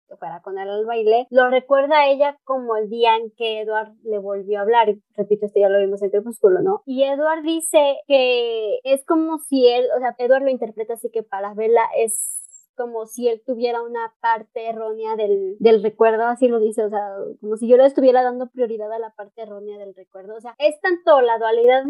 [0.08, 3.60] que, fuera con él al baile, lo recuerda a ella como el día en que
[3.60, 4.88] Edward le volvió a hablar.
[4.88, 6.82] Y repito, esto ya lo vimos en Crepúsculo, ¿no?
[6.86, 11.22] Y Edward dice que es como si él, o sea, Edward lo interpreta así que
[11.22, 12.45] para Bella es
[12.76, 17.00] como si él tuviera una parte errónea del, del, recuerdo, así lo dice, o sea,
[17.40, 20.36] como si yo le estuviera dando prioridad a la parte errónea del recuerdo.
[20.36, 21.82] O sea, es tanto la dualidad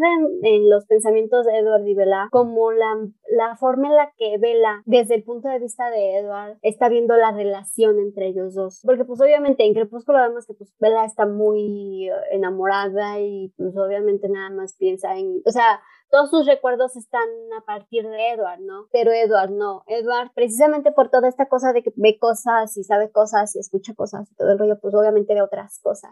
[0.43, 2.95] en, los pensamientos de Edward y Bella como la,
[3.29, 7.15] la forma en la que Bella, desde el punto de vista de Edward, está viendo
[7.15, 8.81] la relación entre ellos dos.
[8.83, 14.29] Porque pues obviamente en Crepúsculo vemos que pues Bella está muy enamorada y pues obviamente
[14.29, 18.87] nada más piensa en, o sea, todos sus recuerdos están a partir de Edward, ¿no?
[18.91, 19.83] Pero Edward no.
[19.87, 23.93] Edward, precisamente por toda esta cosa de que ve cosas y sabe cosas y escucha
[23.93, 26.11] cosas y todo el rollo, pues obviamente ve otras cosas.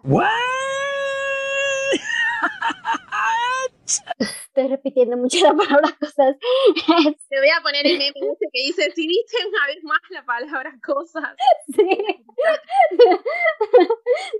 [4.20, 6.36] Estoy repitiendo mucho la palabra cosas.
[7.30, 10.26] Te voy a poner el meme ese que dice, si dice una vez más la
[10.26, 11.36] palabra cosas.
[11.76, 11.90] Sí.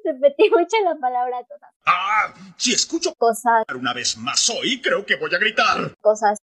[0.04, 1.70] Repetí mucho la palabra cosas.
[1.86, 5.96] Ah, si escucho cosas una vez más hoy, creo que voy a gritar.
[6.02, 6.40] Cosas.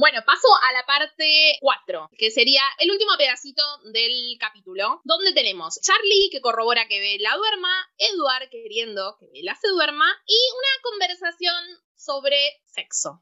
[0.00, 5.78] Bueno, paso a la parte 4, que sería el último pedacito del capítulo, donde tenemos
[5.82, 11.64] Charlie que corrobora que Bella duerma, Edward queriendo que Bella se duerma y una conversación
[11.94, 13.20] sobre sexo.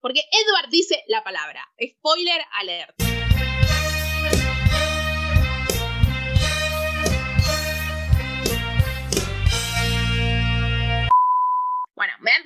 [0.00, 1.70] Porque Edward dice la palabra.
[1.78, 3.11] Spoiler alert.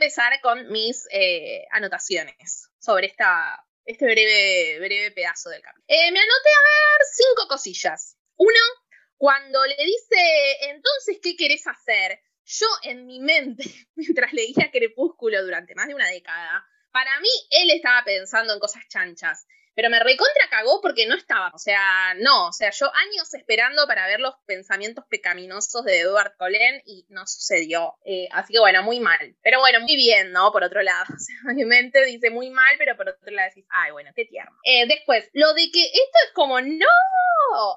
[0.07, 5.85] Empezar con mis eh, anotaciones sobre esta, este breve, breve pedazo del capítulo.
[5.89, 8.17] Eh, me anoté a ver cinco cosillas.
[8.37, 8.61] Uno,
[9.17, 12.21] cuando le dice, entonces, ¿qué querés hacer?
[12.45, 13.65] Yo en mi mente,
[13.97, 18.85] mientras leía Crepúsculo durante más de una década, para mí él estaba pensando en cosas
[18.89, 19.45] chanchas.
[19.77, 21.53] Pero me recontra cagó porque no estaba.
[21.55, 22.49] O sea, no.
[22.49, 27.27] O sea, yo años esperando para ver los pensamientos pecaminosos de Edward Cullen y no
[27.27, 27.95] sucedió.
[28.07, 29.37] Eh, así que bueno, muy mal.
[29.43, 30.51] Pero bueno, muy bien, ¿no?
[30.51, 31.05] Por otro lado.
[31.17, 34.25] O sea, mi mente dice muy mal, pero por otro lado decís, ay, bueno, qué
[34.25, 34.53] tierno.
[34.65, 36.87] Eh, después, lo de que esto es como, no.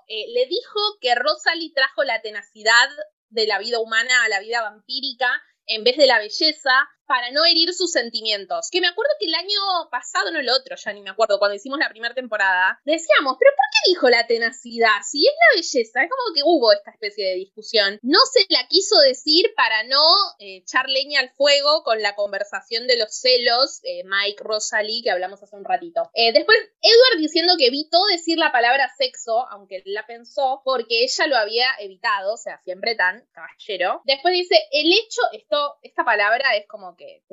[0.07, 2.89] Eh, le dijo que Rosalie trajo la tenacidad
[3.29, 5.29] de la vida humana a la vida vampírica
[5.65, 8.69] en vez de la belleza para no herir sus sentimientos.
[8.71, 11.55] Que me acuerdo que el año pasado, no el otro, ya ni me acuerdo, cuando
[11.55, 15.01] hicimos la primera temporada, decíamos, pero ¿por qué dijo la tenacidad?
[15.09, 17.97] Si es la belleza, es como que hubo esta especie de discusión.
[18.03, 20.03] No se la quiso decir para no
[20.37, 25.09] eh, echar leña al fuego con la conversación de los celos, eh, Mike, Rosalie, que
[25.09, 26.11] hablamos hace un ratito.
[26.13, 31.25] Eh, después, Edward diciendo que evitó decir la palabra sexo, aunque la pensó, porque ella
[31.25, 34.03] lo había evitado, o sea, siempre tan caballero.
[34.05, 37.23] Después dice, el hecho, esto, esta palabra es como que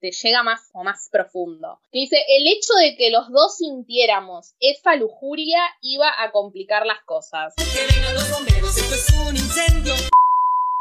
[0.00, 1.80] te, llega más o más profundo.
[1.92, 7.02] Que dice, el hecho de que los dos sintiéramos esa lujuria iba a complicar las
[7.04, 7.54] cosas.
[7.56, 9.94] Que vengan los bomberos, esto es un incendio.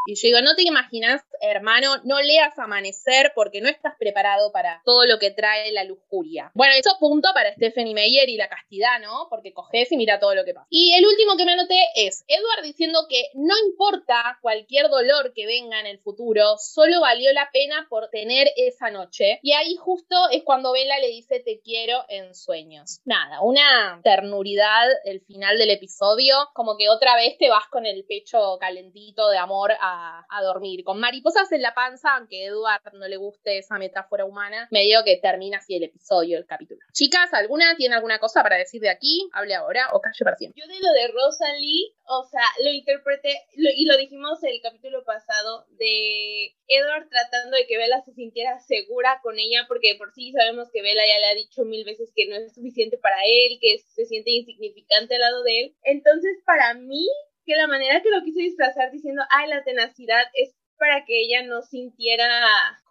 [0.08, 4.82] Y yo digo, no te imaginas, hermano, no leas Amanecer porque no estás preparado para
[4.86, 6.50] todo lo que trae la lujuria.
[6.54, 9.28] Bueno, eso punto para Stephanie Meyer y la castidad, ¿no?
[9.30, 10.66] Porque coges y mira todo lo que pasa.
[10.70, 15.46] Y el último que me anoté es Edward diciendo que no importa cualquier dolor que
[15.46, 19.40] venga en el futuro, solo valió la pena por tener esa noche.
[19.44, 23.02] Y ahí justo es cuando Bella le dice te quiero en sueños.
[23.04, 28.06] Nada, una ternuridad el final del episodio, como que otra vez te vas con el
[28.06, 29.97] pecho calentito de amor a
[30.30, 30.84] a, dormir.
[30.84, 34.82] Con mariposas en la panza, aunque a Eduard no le guste esa metáfora humana, me
[34.82, 36.80] digo que termina así el episodio, el capítulo.
[36.94, 39.30] Chicas, ¿alguna tiene alguna cosa para decir de aquí?
[39.34, 40.62] Hable ahora o calle para siempre.
[40.62, 45.66] Yo de lo de Rosalie, o sea, lo interpreté, y lo dijimos el capítulo pasado,
[45.72, 50.70] de Edward tratando de que Bella se sintiera segura con ella, porque por sí sabemos
[50.72, 53.78] que Bella ya le ha dicho mil veces que no es suficiente para él, que
[53.80, 55.76] se siente insignificante al lado de él.
[55.84, 57.08] Entonces, para mí,
[57.48, 61.44] que la manera que lo quiso disfrazar diciendo, ay, la tenacidad es para que ella
[61.44, 62.28] no sintiera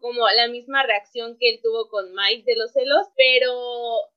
[0.01, 3.53] como la misma reacción que él tuvo con Mike de los celos, pero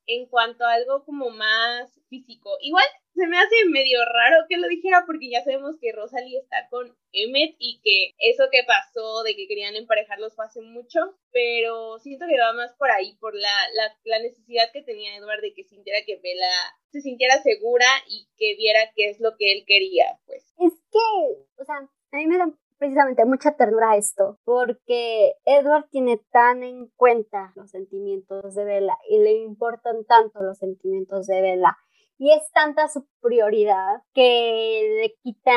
[0.06, 4.68] en cuanto a algo como más físico, igual se me hace medio raro que lo
[4.68, 9.36] dijera porque ya sabemos que Rosalie está con Emmet y que eso que pasó de
[9.36, 11.00] que querían emparejarlos fue hace mucho,
[11.32, 15.42] pero siento que va más por ahí, por la, la, la necesidad que tenía Edward
[15.42, 16.50] de que sintiera que Bella
[16.92, 20.54] se sintiera segura y que viera qué es lo que él quería, pues.
[20.60, 22.48] Es que, o sea, a mí me da
[22.80, 29.20] precisamente mucha ternura esto, porque Edward tiene tan en cuenta los sentimientos de Bella y
[29.20, 31.78] le importan tanto los sentimientos de Bella
[32.18, 35.56] y es tanta su prioridad que le quita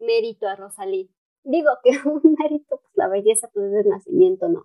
[0.00, 1.08] mérito a Rosalie.
[1.44, 4.64] Digo que un mérito, pues la belleza pues es nacimiento, ¿no?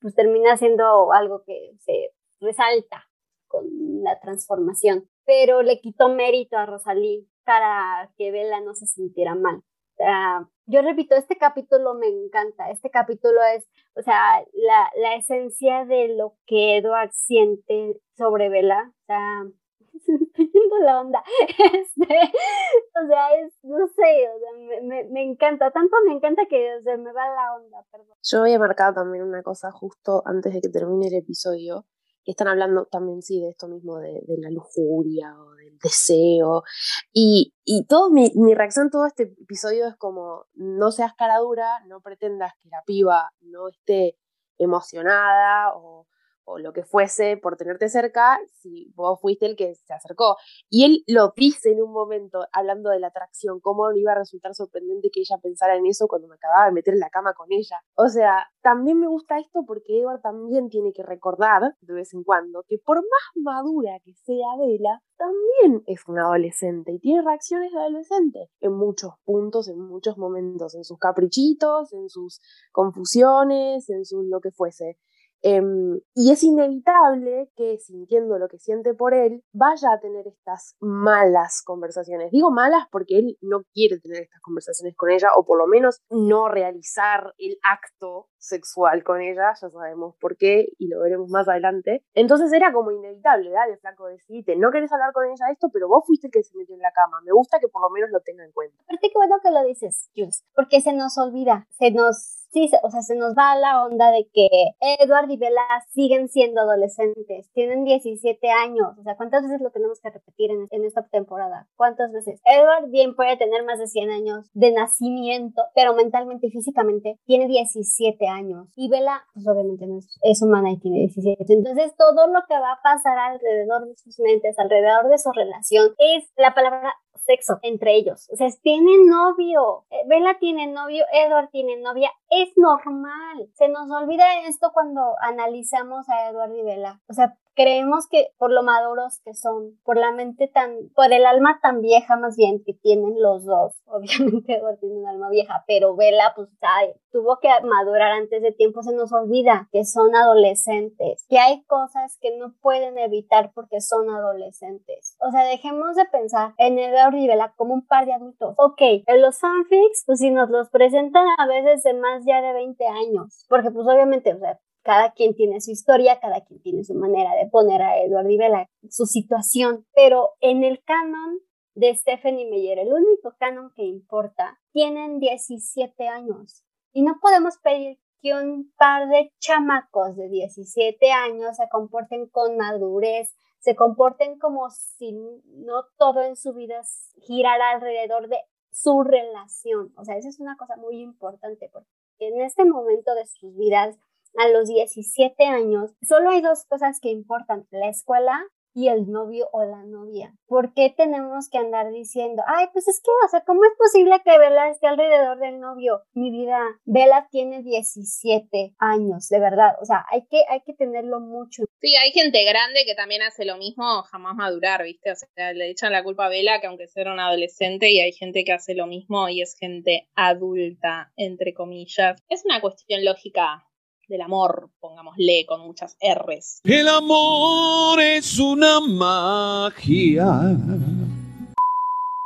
[0.00, 3.08] Pues termina siendo algo que se resalta
[3.46, 3.64] con
[4.02, 9.56] la transformación, pero le quitó mérito a Rosalie para que Bella no se sintiera mal.
[9.58, 12.70] O sea, yo repito, este capítulo me encanta.
[12.70, 18.90] Este capítulo es, o sea, la, la esencia de lo que Edward siente sobre Bella.
[18.90, 19.44] O sea,
[19.94, 21.22] estoy yendo la onda.
[21.48, 25.70] Este, o sea, es, no sé, o sea, me, me, encanta.
[25.70, 28.16] Tanto me encanta que se me va la onda, perdón.
[28.22, 31.86] Yo había marcado también una cosa justo antes de que termine el episodio.
[32.26, 36.64] Que están hablando también, sí, de esto mismo, de, la lujuria o del deseo.
[37.12, 41.80] Y, y todo mi, mi reacción todo este episodio es como, no seas cara dura,
[41.86, 44.18] no pretendas que la piba no esté
[44.58, 46.06] emocionada o,
[46.46, 50.36] o lo que fuese por tenerte cerca si vos fuiste el que se acercó.
[50.70, 54.54] Y él lo dice en un momento, hablando de la atracción, cómo iba a resultar
[54.54, 57.48] sorprendente que ella pensara en eso cuando me acababa de meter en la cama con
[57.50, 57.80] ella.
[57.94, 62.22] O sea, también me gusta esto porque Edward también tiene que recordar de vez en
[62.24, 67.72] cuando que por más madura que sea Bella, también es una adolescente y tiene reacciones
[67.72, 72.40] de adolescente en muchos puntos, en muchos momentos, en sus caprichitos, en sus
[72.72, 74.98] confusiones, en su lo que fuese.
[75.42, 80.74] Um, y es inevitable que, sintiendo lo que siente por él, vaya a tener estas
[80.80, 82.30] malas conversaciones.
[82.32, 86.00] Digo malas porque él no quiere tener estas conversaciones con ella, o por lo menos
[86.10, 91.48] no realizar el acto sexual con ella, ya sabemos por qué y lo veremos más
[91.48, 92.04] adelante.
[92.14, 96.04] Entonces era como inevitable, dale, flaco, decidite, no querés hablar con ella esto, pero vos
[96.06, 97.20] fuiste el que se metió en la cama.
[97.24, 98.76] Me gusta que por lo menos lo tenga en cuenta.
[98.84, 102.90] Aparte, qué bueno que lo dices, Jules, porque se nos olvida, se nos sí, o
[102.90, 104.48] sea, se nos va la onda de que
[104.80, 110.00] Edward y Bella siguen siendo adolescentes, tienen 17 años, o sea, ¿cuántas veces lo tenemos
[110.00, 111.68] que repetir en, en, esta temporada?
[111.76, 112.40] ¿Cuántas veces?
[112.44, 117.46] Edward bien puede tener más de 100 años de nacimiento, pero mentalmente y físicamente tiene
[117.46, 118.35] 17 años.
[118.76, 121.44] Y Bella, pues obviamente no es, es humana y tiene 17.
[121.48, 125.90] Entonces, todo lo que va a pasar alrededor de sus mentes, alrededor de su relación,
[125.98, 128.28] es la palabra sexo entre ellos.
[128.32, 129.84] O sea, tienen novio.
[130.06, 132.10] Bella tiene novio, Edward tiene novia.
[132.30, 133.48] Es normal.
[133.54, 137.00] Se nos olvida esto cuando analizamos a Edward y Bella.
[137.08, 141.24] O sea, creemos que por lo maduros que son, por la mente tan, por el
[141.24, 145.64] alma tan vieja más bien que tienen los dos, obviamente Edward tiene un alma vieja,
[145.66, 150.14] pero Bella pues ay, tuvo que madurar antes de tiempo, se nos olvida que son
[150.14, 155.16] adolescentes, que hay cosas que no pueden evitar porque son adolescentes.
[155.26, 158.54] O sea, dejemos de pensar en Edward y Bella como un par de adultos.
[158.58, 162.52] Ok, en los fanfics, pues si nos los presentan a veces de más ya de
[162.52, 164.36] 20 años, porque pues obviamente,
[164.82, 168.68] cada quien tiene su historia, cada quien tiene su manera de poner a y Bella,
[168.88, 171.40] su situación, pero en el canon
[171.74, 177.98] de Stephanie Meyer, el único canon que importa, tienen 17 años y no podemos pedir
[178.22, 183.34] que un par de chamacos de 17 años se comporten con madurez,
[183.66, 186.82] se comporten como si no todo en su vida
[187.16, 188.38] girara alrededor de
[188.70, 189.92] su relación.
[189.96, 191.88] O sea, esa es una cosa muy importante porque
[192.20, 193.98] en este momento de sus vidas
[194.38, 198.40] a los 17 años, solo hay dos cosas que importan, la escuela
[198.76, 200.34] y el novio o la novia.
[200.46, 204.20] ¿Por qué tenemos que andar diciendo, ay, pues es que, o sea, ¿cómo es posible
[204.22, 206.02] que Bella esté alrededor del novio?
[206.12, 211.20] Mi vida, Bella tiene 17 años, de verdad, o sea, hay que, hay que tenerlo
[211.20, 211.64] mucho.
[211.80, 215.10] Sí, hay gente grande que también hace lo mismo, jamás madurar, ¿viste?
[215.10, 218.12] O sea, le echan la culpa a Bella que aunque sea un adolescente y hay
[218.12, 222.20] gente que hace lo mismo y es gente adulta, entre comillas.
[222.28, 223.66] Es una cuestión lógica
[224.08, 226.60] del amor, pongámosle con muchas R's.
[226.64, 230.26] El amor es una magia.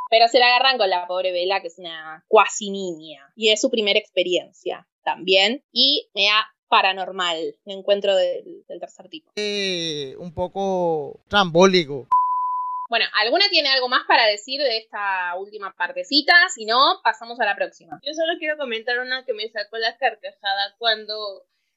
[0.09, 3.31] Pero se la agarran con la pobre Bella, que es una cuasi niña.
[3.35, 5.63] Y es su primera experiencia también.
[5.71, 9.31] Y me da paranormal el encuentro del, del tercer tipo.
[9.35, 12.07] Eh, un poco trambólico.
[12.89, 16.33] Bueno, ¿alguna tiene algo más para decir de esta última partecita?
[16.53, 17.97] Si no, pasamos a la próxima.
[18.03, 21.15] Yo solo quiero comentar una que me sacó la carcajada cuando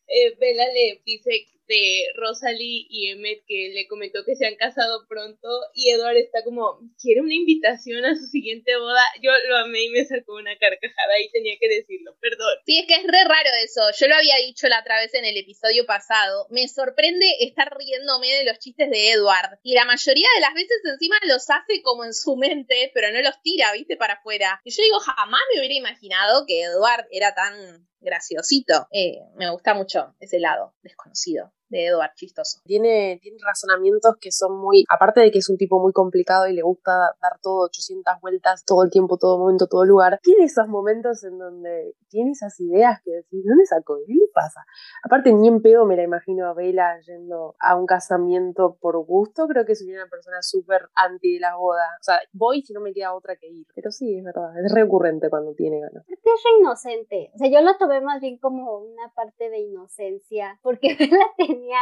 [0.07, 5.07] eh, Bella le dice de Rosalie y Emmet que le comentó que se han casado
[5.09, 9.03] pronto y Edward está como, quiere una invitación a su siguiente boda.
[9.23, 12.57] Yo lo amé y me sacó una carcajada y tenía que decirlo, perdón.
[12.67, 13.83] Sí, es que es re raro eso.
[13.99, 16.47] Yo lo había dicho la otra vez en el episodio pasado.
[16.51, 19.59] Me sorprende estar riéndome de los chistes de Edward.
[19.63, 23.21] Y la mayoría de las veces encima los hace como en su mente, pero no
[23.23, 24.61] los tira, viste, para afuera.
[24.65, 28.87] Y yo digo, jamás me hubiera imaginado que Edward era tan graciosito.
[28.91, 32.61] Eh, me gusta mucho ese lado desconocido de Edward chistoso.
[32.65, 36.55] Tiene, tiene razonamientos que son muy, aparte de que es un tipo muy complicado y
[36.55, 40.69] le gusta dar todo 800 vueltas todo el tiempo, todo momento, todo lugar, tiene esos
[40.69, 43.99] momentos en donde tiene esas ideas que decís, ¿dónde sacó?
[44.07, 44.65] ¿Qué le pasa?
[45.03, 49.49] Aparte, ni en pedo me la imagino a Vela yendo a un casamiento por gusto,
[49.49, 51.83] creo que soy una persona súper anti de la boda.
[52.01, 53.67] O sea, voy si no me queda otra que ir.
[53.75, 56.05] Pero sí, es verdad, es recurrente cuando tiene ganas.
[56.09, 57.33] Es re inocente.
[57.35, 61.79] O sea, yo lo tomé más bien como una parte de inocencia, porque Vela tenía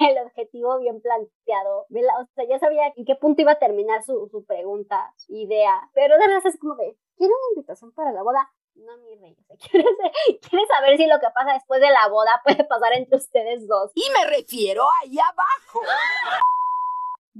[0.00, 1.86] el objetivo bien planteado.
[1.88, 5.88] O sea, ya sabía en qué punto iba a terminar su, su pregunta, su idea.
[5.94, 8.48] Pero de verdad es como de, ¿quiere una invitación para la boda?
[8.78, 9.56] No, mi rey, o sea,
[10.40, 13.90] quiere, saber si lo que pasa después de la boda puede pasar entre ustedes dos.
[13.94, 15.80] Y me refiero ahí abajo.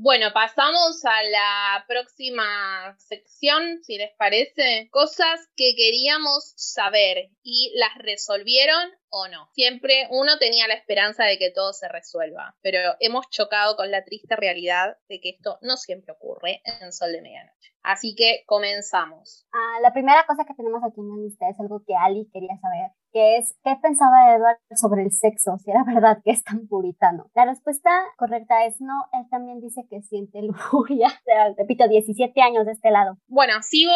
[0.00, 4.88] Bueno, pasamos a la próxima sección, si les parece.
[4.92, 9.48] Cosas que queríamos saber y las resolvieron o no.
[9.54, 14.04] Siempre uno tenía la esperanza de que todo se resuelva, pero hemos chocado con la
[14.04, 17.74] triste realidad de que esto no siempre ocurre en Sol de Medianoche.
[17.82, 19.48] Así que comenzamos.
[19.52, 22.56] Ah, la primera cosa que tenemos aquí en la lista es algo que Ali quería
[22.60, 25.58] saber que es ¿qué pensaba Edward sobre el sexo?
[25.58, 27.30] Si era verdad que es tan puritano.
[27.34, 31.08] La respuesta correcta es no, él también dice que siente lujuria.
[31.08, 33.16] O sea, repito, 17 años de este lado.
[33.26, 33.92] Bueno, sigo,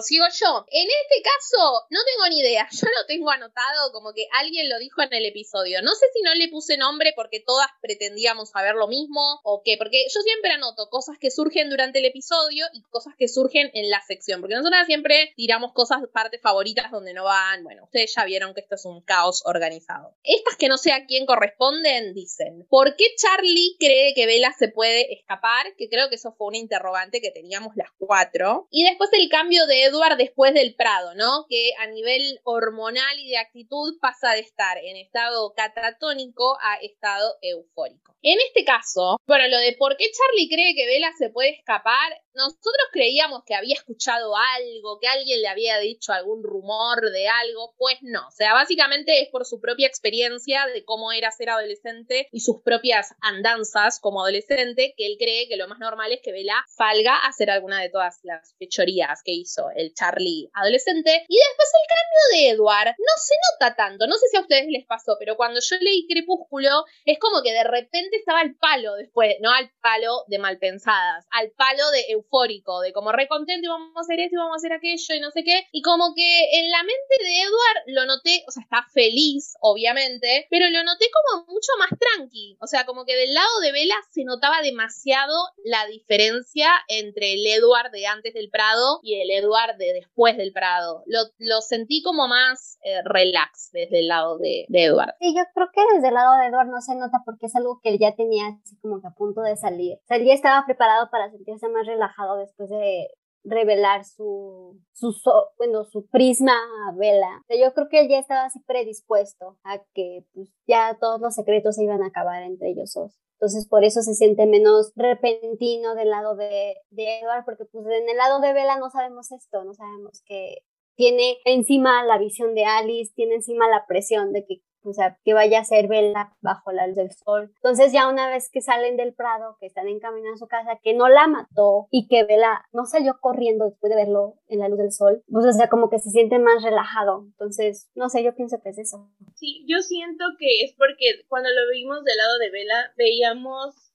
[0.00, 0.64] sigo yo.
[0.70, 2.66] En este caso, no tengo ni idea.
[2.80, 5.82] Yo lo tengo anotado como que alguien lo dijo en el episodio.
[5.82, 9.76] No sé si no le puse nombre porque todas pretendíamos saber lo mismo o qué,
[9.76, 13.90] porque yo siempre anoto cosas que surgen durante el episodio y cosas que surgen en
[13.90, 17.64] la sección, porque nosotras siempre tiramos cosas, partes favoritas donde no van.
[17.64, 20.14] Bueno, ustedes ya vieron que esto es un caos organizado.
[20.22, 24.68] Estas que no sé a quién corresponden dicen, ¿por qué Charlie cree que Bella se
[24.68, 25.74] puede escapar?
[25.76, 28.68] Que creo que eso fue una interrogante que teníamos las cuatro.
[28.70, 31.46] Y después el cambio de Edward después del Prado, ¿no?
[31.48, 37.36] Que a nivel hormonal y de actitud pasa de estar en estado catatónico a estado
[37.42, 38.10] eufórico.
[38.22, 42.12] En este caso, bueno, lo de por qué Charlie cree que Bella se puede escapar,
[42.34, 47.74] nosotros creíamos que había escuchado algo, que alguien le había dicho algún rumor de algo,
[47.78, 48.19] pues no.
[48.26, 52.62] O sea, básicamente es por su propia experiencia de cómo era ser adolescente y sus
[52.62, 57.16] propias andanzas como adolescente, que él cree que lo más normal es que Bella salga
[57.16, 61.24] a hacer alguna de todas las fechorías que hizo el Charlie adolescente.
[61.28, 64.06] Y después el cambio de Edward no se nota tanto.
[64.06, 67.52] No sé si a ustedes les pasó, pero cuando yo leí Crepúsculo, es como que
[67.52, 72.80] de repente estaba al palo después, no al palo de malpensadas, al palo de eufórico,
[72.80, 75.30] de como recontento y vamos a hacer esto y vamos a hacer aquello y no
[75.30, 75.66] sé qué.
[75.72, 78.06] Y como que en la mente de Edward lo
[78.46, 82.56] o sea, está feliz, obviamente, pero lo noté como mucho más tranqui.
[82.60, 85.34] O sea, como que del lado de Vela se notaba demasiado
[85.64, 90.52] la diferencia entre el Edward de antes del Prado y el Edward de después del
[90.52, 91.02] Prado.
[91.06, 95.14] Lo, lo sentí como más eh, relax desde el lado de, de Edward.
[95.20, 97.80] Sí, yo creo que desde el lado de Edward no se nota porque es algo
[97.82, 99.98] que él ya tenía así como que a punto de salir.
[100.02, 103.08] O sea, estaba preparado para sentirse más relajado después de
[103.44, 105.14] revelar su, su,
[105.56, 107.42] bueno, su prisma a Vela.
[107.48, 111.76] yo creo que él ya estaba así predispuesto a que pues, ya todos los secretos
[111.76, 113.18] se iban a acabar entre ellos dos.
[113.34, 118.08] Entonces por eso se siente menos repentino del lado de, de Edward, porque pues en
[118.08, 120.58] el lado de Vela no sabemos esto, no sabemos que
[120.94, 125.34] tiene encima la visión de Alice, tiene encima la presión de que o sea, que
[125.34, 127.52] vaya a ser vela bajo la luz del sol.
[127.56, 130.94] Entonces ya una vez que salen del prado, que están en a su casa, que
[130.94, 134.78] no la mató y que Vela no salió corriendo después de verlo en la luz
[134.78, 137.24] del sol, pues o sea, como que se siente más relajado.
[137.24, 139.08] Entonces, no sé, yo pienso que es eso.
[139.34, 143.89] Sí, yo siento que es porque cuando lo vimos del lado de Vela, veíamos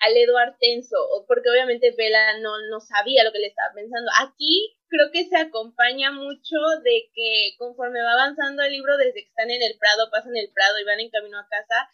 [0.00, 4.10] al Eduard tenso, porque obviamente Vela no, no sabía lo que le estaba pensando.
[4.20, 9.28] Aquí creo que se acompaña mucho de que conforme va avanzando el libro, desde que
[9.28, 11.88] están en el Prado, pasan el Prado y van en camino a casa,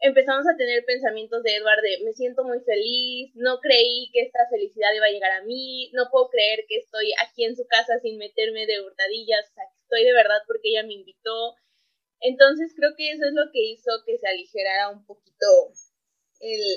[0.00, 4.40] empezamos a tener pensamientos de Edward de me siento muy feliz, no creí que esta
[4.50, 7.98] felicidad iba a llegar a mí, no puedo creer que estoy aquí en su casa
[8.00, 11.54] sin meterme de hurtadillas, o sea, estoy de verdad porque ella me invitó.
[12.20, 15.46] Entonces creo que eso es lo que hizo que se aligerara un poquito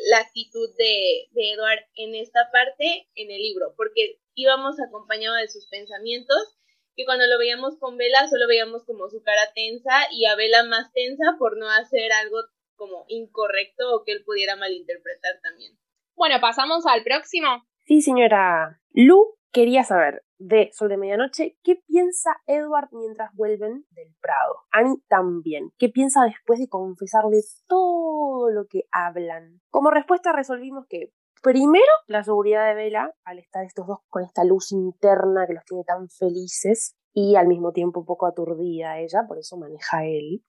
[0.09, 5.47] la actitud de, de Edward en esta parte en el libro, porque íbamos acompañado de
[5.47, 6.57] sus pensamientos,
[6.95, 10.64] que cuando lo veíamos con Vela solo veíamos como su cara tensa y a Vela
[10.64, 12.38] más tensa por no hacer algo
[12.76, 15.78] como incorrecto o que él pudiera malinterpretar también.
[16.16, 17.66] Bueno, pasamos al próximo.
[17.86, 18.82] Sí, señora.
[18.91, 24.55] Lu quería saber de Sobre Medianoche qué piensa Edward mientras vuelven del Prado.
[24.71, 25.71] Annie también.
[25.77, 29.61] ¿Qué piensa después de confesarle todo lo que hablan?
[29.69, 34.45] Como respuesta resolvimos que Primero, la seguridad de Vela, al estar estos dos con esta
[34.45, 39.25] luz interna que los tiene tan felices y al mismo tiempo un poco aturdida ella,
[39.27, 40.41] por eso maneja él.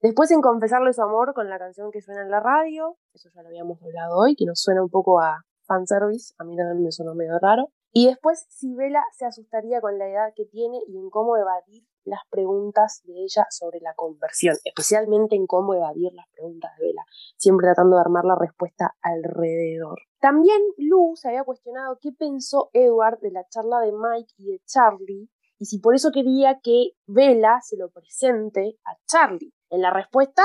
[0.00, 3.42] Después en confesarle su amor con la canción que suena en la radio, eso ya
[3.42, 6.92] lo habíamos hablado hoy, que nos suena un poco a fanservice, a mí también me
[6.92, 7.68] sonó medio raro.
[7.92, 11.84] Y después si Vela se asustaría con la edad que tiene y en cómo evadir
[12.04, 17.04] las preguntas de ella sobre la conversión, especialmente en cómo evadir las preguntas de Vela,
[17.36, 20.00] siempre tratando de armar la respuesta alrededor.
[20.20, 24.60] También Lu se había cuestionado qué pensó Edward de la charla de Mike y de
[24.64, 25.28] Charlie
[25.58, 29.52] y si por eso quería que Vela se lo presente a Charlie.
[29.70, 30.42] En la respuesta,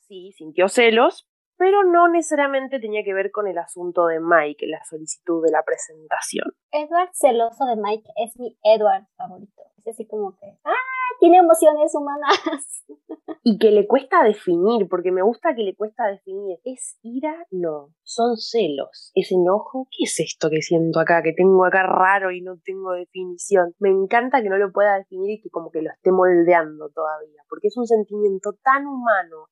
[0.00, 1.29] sí, sintió celos,
[1.60, 5.62] pero no necesariamente tenía que ver con el asunto de Mike, la solicitud de la
[5.62, 6.54] presentación.
[6.72, 9.62] Edward celoso de Mike es mi Edward favorito.
[9.84, 10.89] Es así como que, ¡ah!
[11.20, 12.84] Tiene emociones humanas.
[13.42, 16.58] Y que le cuesta definir, porque me gusta que le cuesta definir.
[16.64, 17.46] ¿Es ira?
[17.50, 17.94] No.
[18.02, 19.12] Son celos.
[19.14, 19.88] ¿Es enojo?
[19.90, 23.74] ¿Qué es esto que siento acá, que tengo acá raro y no tengo definición?
[23.78, 27.42] Me encanta que no lo pueda definir y que como que lo esté moldeando todavía,
[27.48, 29.46] porque es un sentimiento tan humano,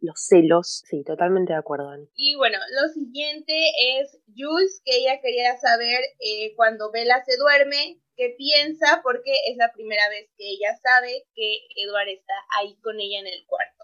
[0.00, 0.82] los celos.
[0.88, 2.08] Sí, totalmente de acuerdo, Ani.
[2.14, 3.52] Y bueno, lo siguiente
[3.96, 9.56] es Jules, que ella quería saber eh, cuando Bella se duerme, qué piensa, porque es
[9.56, 13.82] la primera vez que ella sabe que Edward está ahí con ella en el cuarto.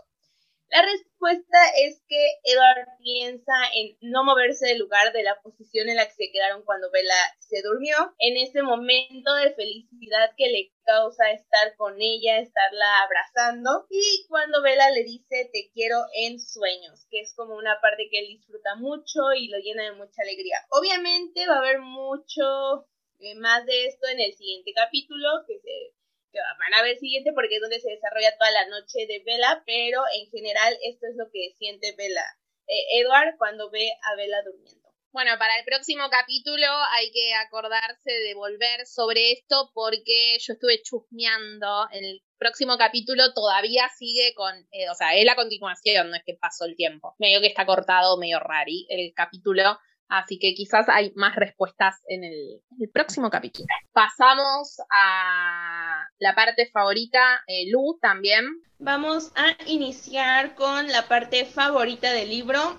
[0.70, 5.96] La respuesta es que Edward piensa en no moverse del lugar de la posición en
[5.96, 10.72] la que se quedaron cuando Bella se durmió, en ese momento de felicidad que le
[10.84, 17.06] causa estar con ella, estarla abrazando, y cuando Bella le dice te quiero en sueños,
[17.10, 20.58] que es como una parte que él disfruta mucho y lo llena de mucha alegría.
[20.68, 22.86] Obviamente va a haber mucho
[23.20, 25.94] eh, más de esto en el siguiente capítulo, que, se,
[26.32, 29.62] que van a ver siguiente porque es donde se desarrolla toda la noche de Bella,
[29.66, 32.24] pero en general esto es lo que siente Bella,
[32.66, 34.88] eh, Edward cuando ve a Bella durmiendo.
[35.10, 40.82] Bueno, para el próximo capítulo hay que acordarse de volver sobre esto porque yo estuve
[40.82, 41.88] chusmeando.
[41.90, 46.34] El próximo capítulo todavía sigue con, eh, o sea, es la continuación, no es que
[46.34, 47.14] pasó el tiempo.
[47.18, 49.78] Medio que está cortado, medio rari el capítulo.
[50.08, 53.66] Así que quizás hay más respuestas en el, próximo capítulo.
[53.92, 58.44] Pasamos a la parte favorita, eh, Lu también.
[58.78, 62.78] Vamos a iniciar con la parte favorita del libro.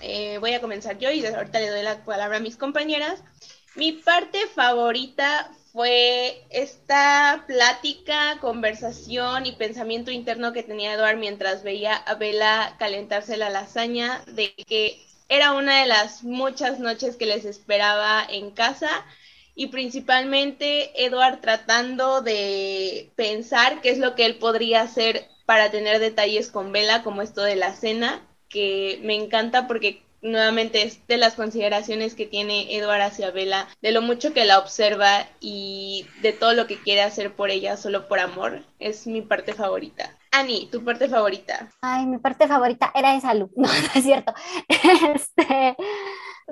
[0.00, 3.22] Eh, voy a comenzar yo y ahorita le doy la palabra a mis compañeras.
[3.76, 11.94] Mi parte favorita fue esta plática, conversación y pensamiento interno que tenía Eduard mientras veía
[11.94, 15.00] a Bella calentarse la lasaña de que
[15.30, 18.90] era una de las muchas noches que les esperaba en casa
[19.54, 26.00] y principalmente Edward tratando de pensar qué es lo que él podría hacer para tener
[26.00, 31.16] detalles con Bella, como esto de la cena, que me encanta porque nuevamente es de
[31.16, 36.32] las consideraciones que tiene Edward hacia Bella, de lo mucho que la observa y de
[36.32, 40.19] todo lo que quiere hacer por ella solo por amor, es mi parte favorita.
[40.32, 41.68] Ani, tu parte favorita.
[41.80, 43.50] Ay, mi parte favorita era esa luz.
[43.56, 44.32] No, es cierto.
[44.68, 45.76] Este,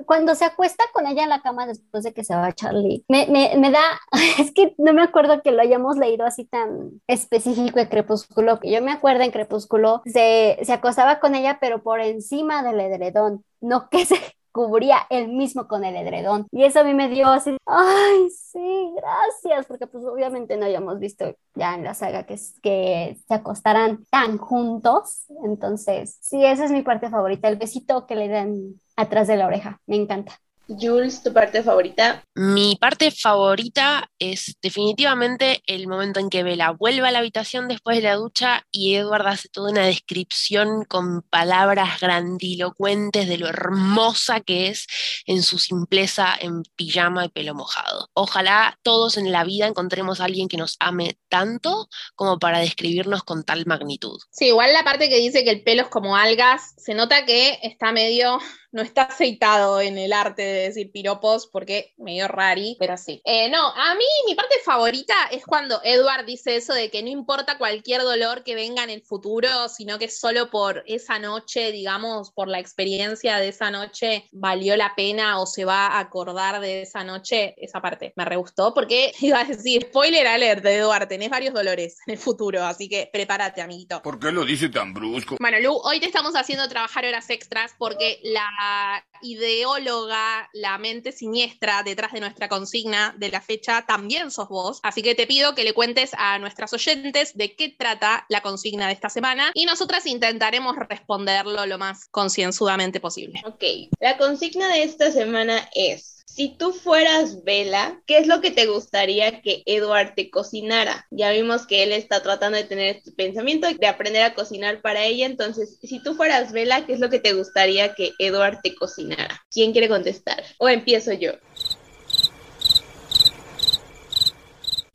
[0.05, 3.27] cuando se acuesta con ella en la cama después de que se va Charlie, me,
[3.27, 3.81] me, me, da,
[4.39, 8.71] es que no me acuerdo que lo hayamos leído así tan específico en Crepúsculo, que
[8.71, 13.43] yo me acuerdo en Crepúsculo, se, se acostaba con ella pero por encima del edredón,
[13.61, 14.15] no que se
[14.51, 16.47] cubría él mismo con el edredón.
[16.51, 20.99] Y eso a mí me dio así, ay, sí, gracias, porque pues obviamente no habíamos
[20.99, 25.25] visto ya en la saga que, que se acostaran tan juntos.
[25.43, 29.47] Entonces, sí, esa es mi parte favorita, el besito que le dan atrás de la
[29.47, 30.39] oreja, me encanta.
[30.69, 32.23] Jules, ¿tu parte favorita?
[32.35, 37.97] Mi parte favorita es definitivamente el momento en que Bella vuelve a la habitación después
[37.97, 44.41] de la ducha y Edward hace toda una descripción con palabras grandilocuentes de lo hermosa
[44.41, 44.85] que es
[45.25, 48.09] en su simpleza en pijama y pelo mojado.
[48.13, 53.23] Ojalá todos en la vida encontremos a alguien que nos ame tanto como para describirnos
[53.23, 54.19] con tal magnitud.
[54.31, 57.59] Sí, igual la parte que dice que el pelo es como algas, se nota que
[57.63, 58.39] está medio
[58.71, 63.21] no está aceitado en el arte de decir piropos porque medio rari, pero sí.
[63.25, 67.09] Eh, no, a mí mi parte favorita es cuando Edward dice eso de que no
[67.09, 72.31] importa cualquier dolor que venga en el futuro, sino que solo por esa noche, digamos,
[72.31, 76.83] por la experiencia de esa noche, valió la pena o se va a acordar de
[76.83, 77.55] esa noche.
[77.57, 81.97] Esa parte me re gustó porque iba a decir, spoiler alert, Edward, tenés varios dolores
[82.07, 84.01] en el futuro, así que prepárate, amiguito.
[84.01, 85.37] ¿Por qué lo dice tan brusco?
[85.39, 91.83] Bueno, Lu, hoy te estamos haciendo trabajar horas extras porque la ideóloga, la mente siniestra
[91.83, 94.79] detrás de nuestra consigna de la fecha también sos vos.
[94.83, 98.87] Así que te pido que le cuentes a nuestras oyentes de qué trata la consigna
[98.87, 103.41] de esta semana y nosotras intentaremos responderlo lo más concienzudamente posible.
[103.45, 103.63] Ok,
[103.99, 106.18] la consigna de esta semana es...
[106.31, 111.07] Si tú fueras Vela, ¿qué es lo que te gustaría que Edward te cocinara?
[111.09, 115.03] Ya vimos que él está tratando de tener este pensamiento de aprender a cocinar para
[115.03, 118.75] ella, entonces, si tú fueras Vela, ¿qué es lo que te gustaría que Edward te
[118.75, 119.43] cocinara?
[119.51, 120.43] ¿Quién quiere contestar?
[120.59, 121.33] ¿O empiezo yo?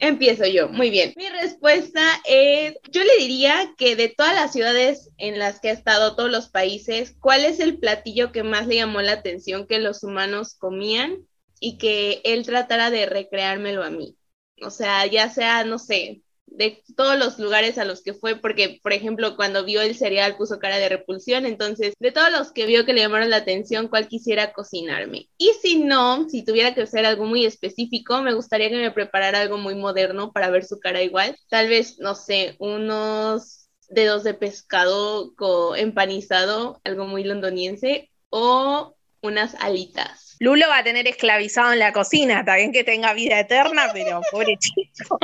[0.06, 1.14] Empiezo yo, muy bien.
[1.16, 5.72] Mi respuesta es, yo le diría que de todas las ciudades en las que ha
[5.72, 9.78] estado, todos los países, ¿cuál es el platillo que más le llamó la atención que
[9.78, 11.26] los humanos comían
[11.58, 14.18] y que él tratara de recreármelo a mí?
[14.60, 16.22] O sea, ya sea, no sé,
[16.56, 20.36] de todos los lugares a los que fue, porque, por ejemplo, cuando vio el cereal
[20.36, 23.88] puso cara de repulsión, entonces, de todos los que vio que le llamaron la atención,
[23.88, 25.28] ¿cuál quisiera cocinarme?
[25.38, 29.40] Y si no, si tuviera que hacer algo muy específico, me gustaría que me preparara
[29.40, 31.36] algo muy moderno para ver su cara igual.
[31.48, 35.32] Tal vez, no sé, unos dedos de pescado
[35.76, 40.23] empanizado, algo muy londoniense, o unas alitas.
[40.40, 44.20] Lulo va a tener esclavizado en la cocina, está bien que tenga vida eterna, pero
[44.30, 45.18] pobre chico.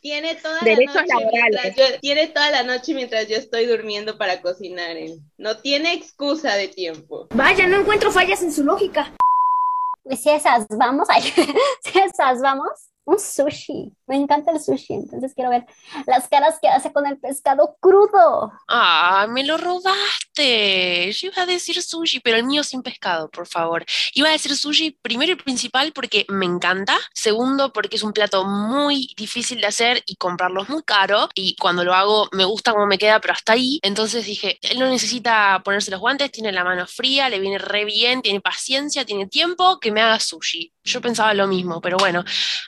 [0.00, 1.60] Tiene toda Derechos la noche laborales.
[1.62, 5.18] mientras yo, tiene toda la noche mientras yo estoy durmiendo para cocinar él.
[5.38, 7.28] No tiene excusa de tiempo.
[7.34, 9.14] Vaya, no encuentro fallas en su lógica.
[10.10, 11.22] Si esas vamos, ay,
[11.82, 12.70] si esas vamos,
[13.04, 13.92] un sushi.
[14.06, 15.66] Me encanta el sushi, entonces quiero ver
[16.06, 18.52] las caras que hace con el pescado crudo.
[18.68, 21.12] Ah, me lo robaste.
[21.12, 23.84] Yo iba a decir sushi, pero el mío sin pescado, por favor.
[24.14, 26.96] Iba a decir sushi primero y principal porque me encanta.
[27.14, 31.28] Segundo, porque es un plato muy difícil de hacer y comprarlo es muy caro.
[31.34, 33.78] Y cuando lo hago me gusta cómo me queda, pero hasta ahí.
[33.82, 37.84] Entonces dije, él no necesita ponerse los guantes, tiene la mano fría, le viene re
[37.84, 40.72] bien, tiene paciencia, tiene tiempo, que me haga sushi.
[40.92, 42.24] Yo pensaba lo mismo, pero bueno,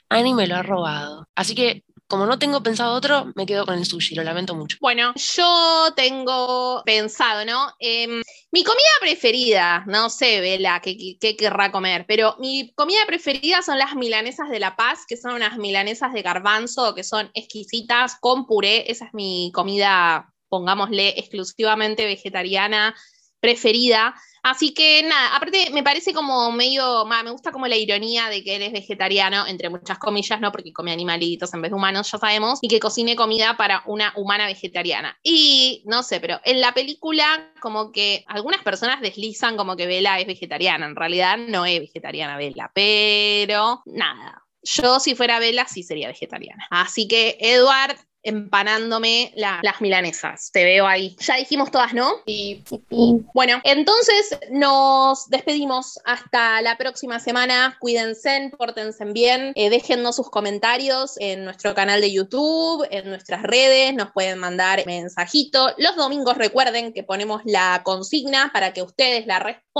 [0.08, 1.28] Ani me lo ha robado.
[1.34, 4.76] Así que, como no tengo pensado otro, me quedo con el sushi, lo lamento mucho.
[4.80, 7.72] Bueno, yo tengo pensado, ¿no?
[7.78, 13.00] Em, mi comida preferida, no sé, Vela, qué, qué- qué querrá comer, pero mi comida
[13.06, 17.30] preferida son las milanesas de La Paz, que son unas milanesas de garbanzo, que son
[17.34, 18.90] exquisitas, con puré.
[18.90, 22.94] Esa es mi comida, pongámosle, exclusivamente vegetariana
[23.42, 24.14] preferida.
[24.44, 28.56] Así que nada, aparte me parece como medio, me gusta como la ironía de que
[28.56, 30.50] él es vegetariano, entre muchas comillas, ¿no?
[30.50, 34.12] Porque come animalitos en vez de humanos, ya sabemos, y que cocine comida para una
[34.16, 35.16] humana vegetariana.
[35.22, 40.18] Y no sé, pero en la película como que algunas personas deslizan como que Bella
[40.18, 44.42] es vegetariana, en realidad no es vegetariana Bella, pero nada.
[44.64, 46.66] Yo si fuera Bella sí sería vegetariana.
[46.70, 50.50] Así que Edward empanándome la- las milanesas.
[50.52, 51.16] Te veo ahí.
[51.20, 52.12] Ya dijimos todas, ¿no?
[52.26, 52.62] Y
[53.34, 57.76] bueno, entonces nos despedimos hasta la próxima semana.
[57.80, 59.52] Cuídense, pórtense bien.
[59.56, 63.94] Eh, déjennos sus comentarios en nuestro canal de YouTube, en nuestras redes.
[63.94, 65.72] Nos pueden mandar mensajito.
[65.78, 69.71] Los domingos recuerden que ponemos la consigna para que ustedes la respondan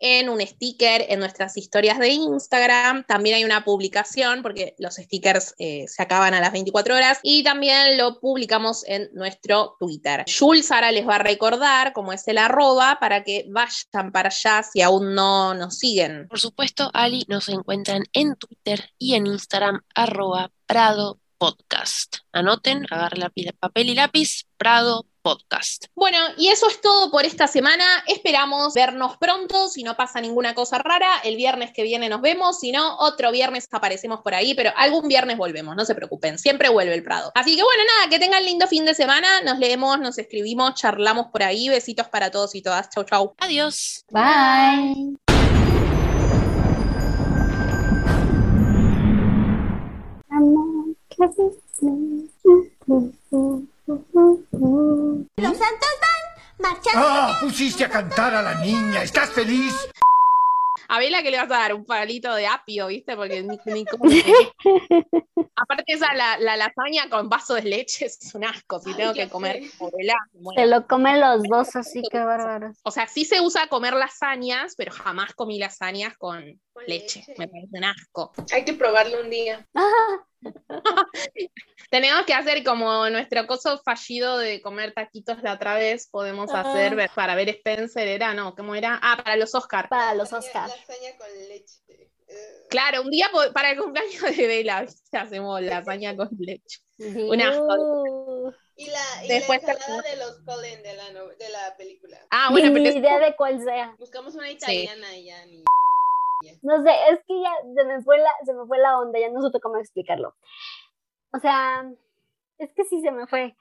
[0.00, 3.04] en un sticker en nuestras historias de Instagram.
[3.04, 7.18] También hay una publicación porque los stickers eh, se acaban a las 24 horas.
[7.22, 10.24] Y también lo publicamos en nuestro Twitter.
[10.26, 14.62] Jules ahora les va a recordar cómo es el arroba para que vayan para allá
[14.62, 16.28] si aún no nos siguen.
[16.28, 22.18] Por supuesto, Ali nos encuentran en Twitter y en Instagram, arroba Prado Podcast.
[22.32, 23.28] Anoten, agarren
[23.58, 25.86] papel y lápiz, Prado Podcast.
[25.94, 27.84] Bueno, y eso es todo por esta semana.
[28.06, 31.20] Esperamos vernos pronto, si no pasa ninguna cosa rara.
[31.24, 35.08] El viernes que viene nos vemos, si no, otro viernes aparecemos por ahí, pero algún
[35.08, 37.32] viernes volvemos, no se preocupen, siempre vuelve el Prado.
[37.34, 39.40] Así que bueno, nada, que tengan lindo fin de semana.
[39.42, 41.68] Nos leemos, nos escribimos, charlamos por ahí.
[41.68, 42.90] Besitos para todos y todas.
[42.90, 43.34] Chau, chau.
[43.38, 44.04] Adiós.
[44.10, 45.16] Bye.
[55.36, 57.06] Los santos van marchando.
[57.06, 57.38] ¡Ah!
[57.40, 59.02] Pusiste a cantar a la niña.
[59.02, 59.74] ¿Estás feliz?
[60.88, 63.16] A Vela que le vas a dar un palito de apio, ¿viste?
[63.16, 64.04] Porque ni, ni cómo-
[65.56, 68.78] Aparte esa la, la lasaña con vaso de leche es un asco.
[68.80, 69.62] Si tengo que comer
[70.34, 70.60] muero.
[70.60, 72.76] Se lo comen los dos, así que bárbaros.
[72.82, 77.24] O sea, sí se usa comer lasañas, pero jamás comí lasañas con, leche.
[77.38, 78.32] Me parece un asco.
[78.52, 79.66] Hay que probarlo un día.
[81.90, 86.08] Tenemos que hacer como nuestro coso fallido de comer taquitos la otra vez.
[86.08, 86.60] Podemos Ah.
[86.62, 88.98] hacer para ver Spencer, era, no, ¿cómo era?
[89.02, 89.88] Ah, para los Oscars.
[89.88, 90.72] Para los Oscars.
[90.76, 91.74] Lasaña con leche.
[92.70, 95.18] Claro, un día para el cumpleaños de Vela ¿viste?
[95.18, 96.78] hacemos lasaña con leche.
[96.98, 98.54] Un asco.
[98.74, 102.18] Y la, y Después la ensalada de los Cullen de la, no- de la película.
[102.30, 103.94] Ah, bueno, Ni pero es- idea de cuál sea.
[103.98, 105.62] Buscamos una italiana y ya ni.
[106.62, 109.30] No sé, es que ya se me fue la, se me fue la onda, ya
[109.30, 110.34] no supe cómo explicarlo.
[111.32, 111.84] O sea,
[112.58, 113.56] es que sí se me fue.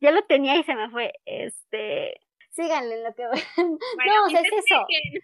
[0.00, 1.12] Ya lo tenía y se me fue.
[1.24, 2.20] Este,
[2.50, 3.24] síganle lo que
[3.56, 3.78] Bueno,
[4.20, 4.86] No, o sea, es eso.
[4.88, 5.20] que-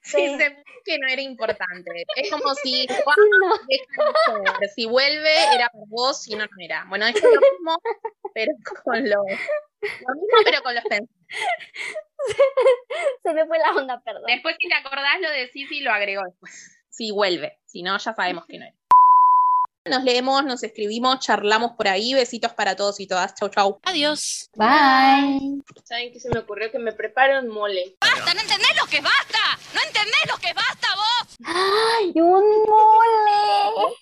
[0.00, 0.26] Sí.
[0.28, 1.90] Sí, se- que no era importante.
[2.16, 3.54] Es como si no.
[4.60, 6.86] de si vuelve era para vos, si no, no era.
[6.88, 7.76] Bueno, es lo mismo,
[8.32, 8.52] pero
[8.84, 9.26] con los.
[9.80, 11.16] Lo mismo, pero con los pensamientos.
[13.22, 14.24] Se me fue la onda, perdón.
[14.26, 16.84] Después, si te acordás, lo decís y lo agregó después.
[16.88, 17.58] Si vuelve.
[17.64, 18.74] Si no, ya sabemos que no era.
[19.88, 22.12] Nos leemos, nos escribimos, charlamos por ahí.
[22.14, 23.34] Besitos para todos y todas.
[23.34, 23.80] Chau, chau.
[23.84, 24.50] Adiós.
[24.54, 25.62] Bye.
[25.84, 26.70] ¿Saben qué se me ocurrió?
[26.70, 27.96] Que me prepare un mole.
[28.00, 28.34] ¡Basta!
[28.34, 29.38] ¿No entendés lo que basta?
[29.74, 31.36] ¿No entendés lo que basta vos?
[31.44, 33.94] ¡Ay, un mole!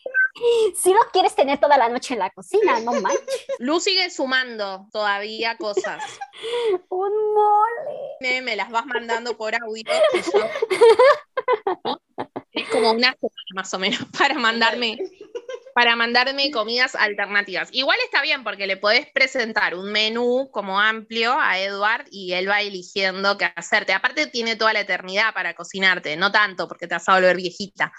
[0.77, 3.47] Si no quieres tener toda la noche en la cocina, no manches.
[3.59, 6.03] Lu sigue sumando todavía cosas.
[6.91, 7.99] Un mole.
[8.21, 9.85] Me, me las vas mandando por audio.
[12.53, 14.99] Es como una semana más o menos para mandarme,
[15.77, 17.69] para mandarme comidas alternativas.
[17.71, 22.49] Igual está bien porque le podés presentar un menú como amplio a Edward y él
[22.49, 23.93] va eligiendo qué hacerte.
[23.93, 27.93] Aparte tiene toda la eternidad para cocinarte, no tanto porque te vas a volver viejita.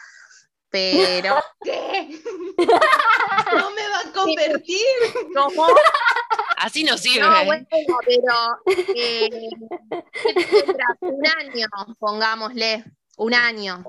[0.71, 2.19] Pero ¿Qué?
[3.55, 4.79] No me va a convertir.
[5.35, 5.67] ¿cómo?
[6.57, 7.27] Así no sirve.
[7.29, 7.67] No, bueno,
[8.07, 9.29] pero eh,
[10.23, 10.97] ¿qué te tendrás?
[11.01, 11.67] un año,
[11.99, 12.85] pongámosle,
[13.17, 13.83] un año,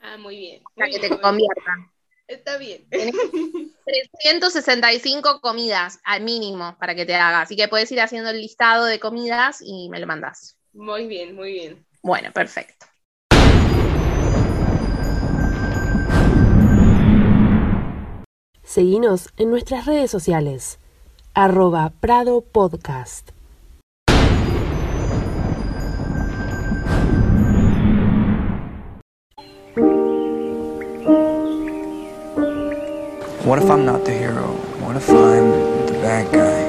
[0.00, 0.62] Ah, muy bien.
[0.76, 1.97] para que te conviertan.
[2.28, 2.86] Está bien.
[2.90, 7.40] 365 comidas al mínimo para que te haga.
[7.40, 10.58] Así que puedes ir haciendo el listado de comidas y me lo mandas.
[10.74, 11.86] Muy bien, muy bien.
[12.02, 12.86] Bueno, perfecto.
[18.62, 20.78] Seguinos en nuestras redes sociales.
[21.32, 23.30] Arroba Prado Podcast.
[33.48, 34.48] What if I'm not the hero?
[34.84, 36.67] What if I'm the bad guy?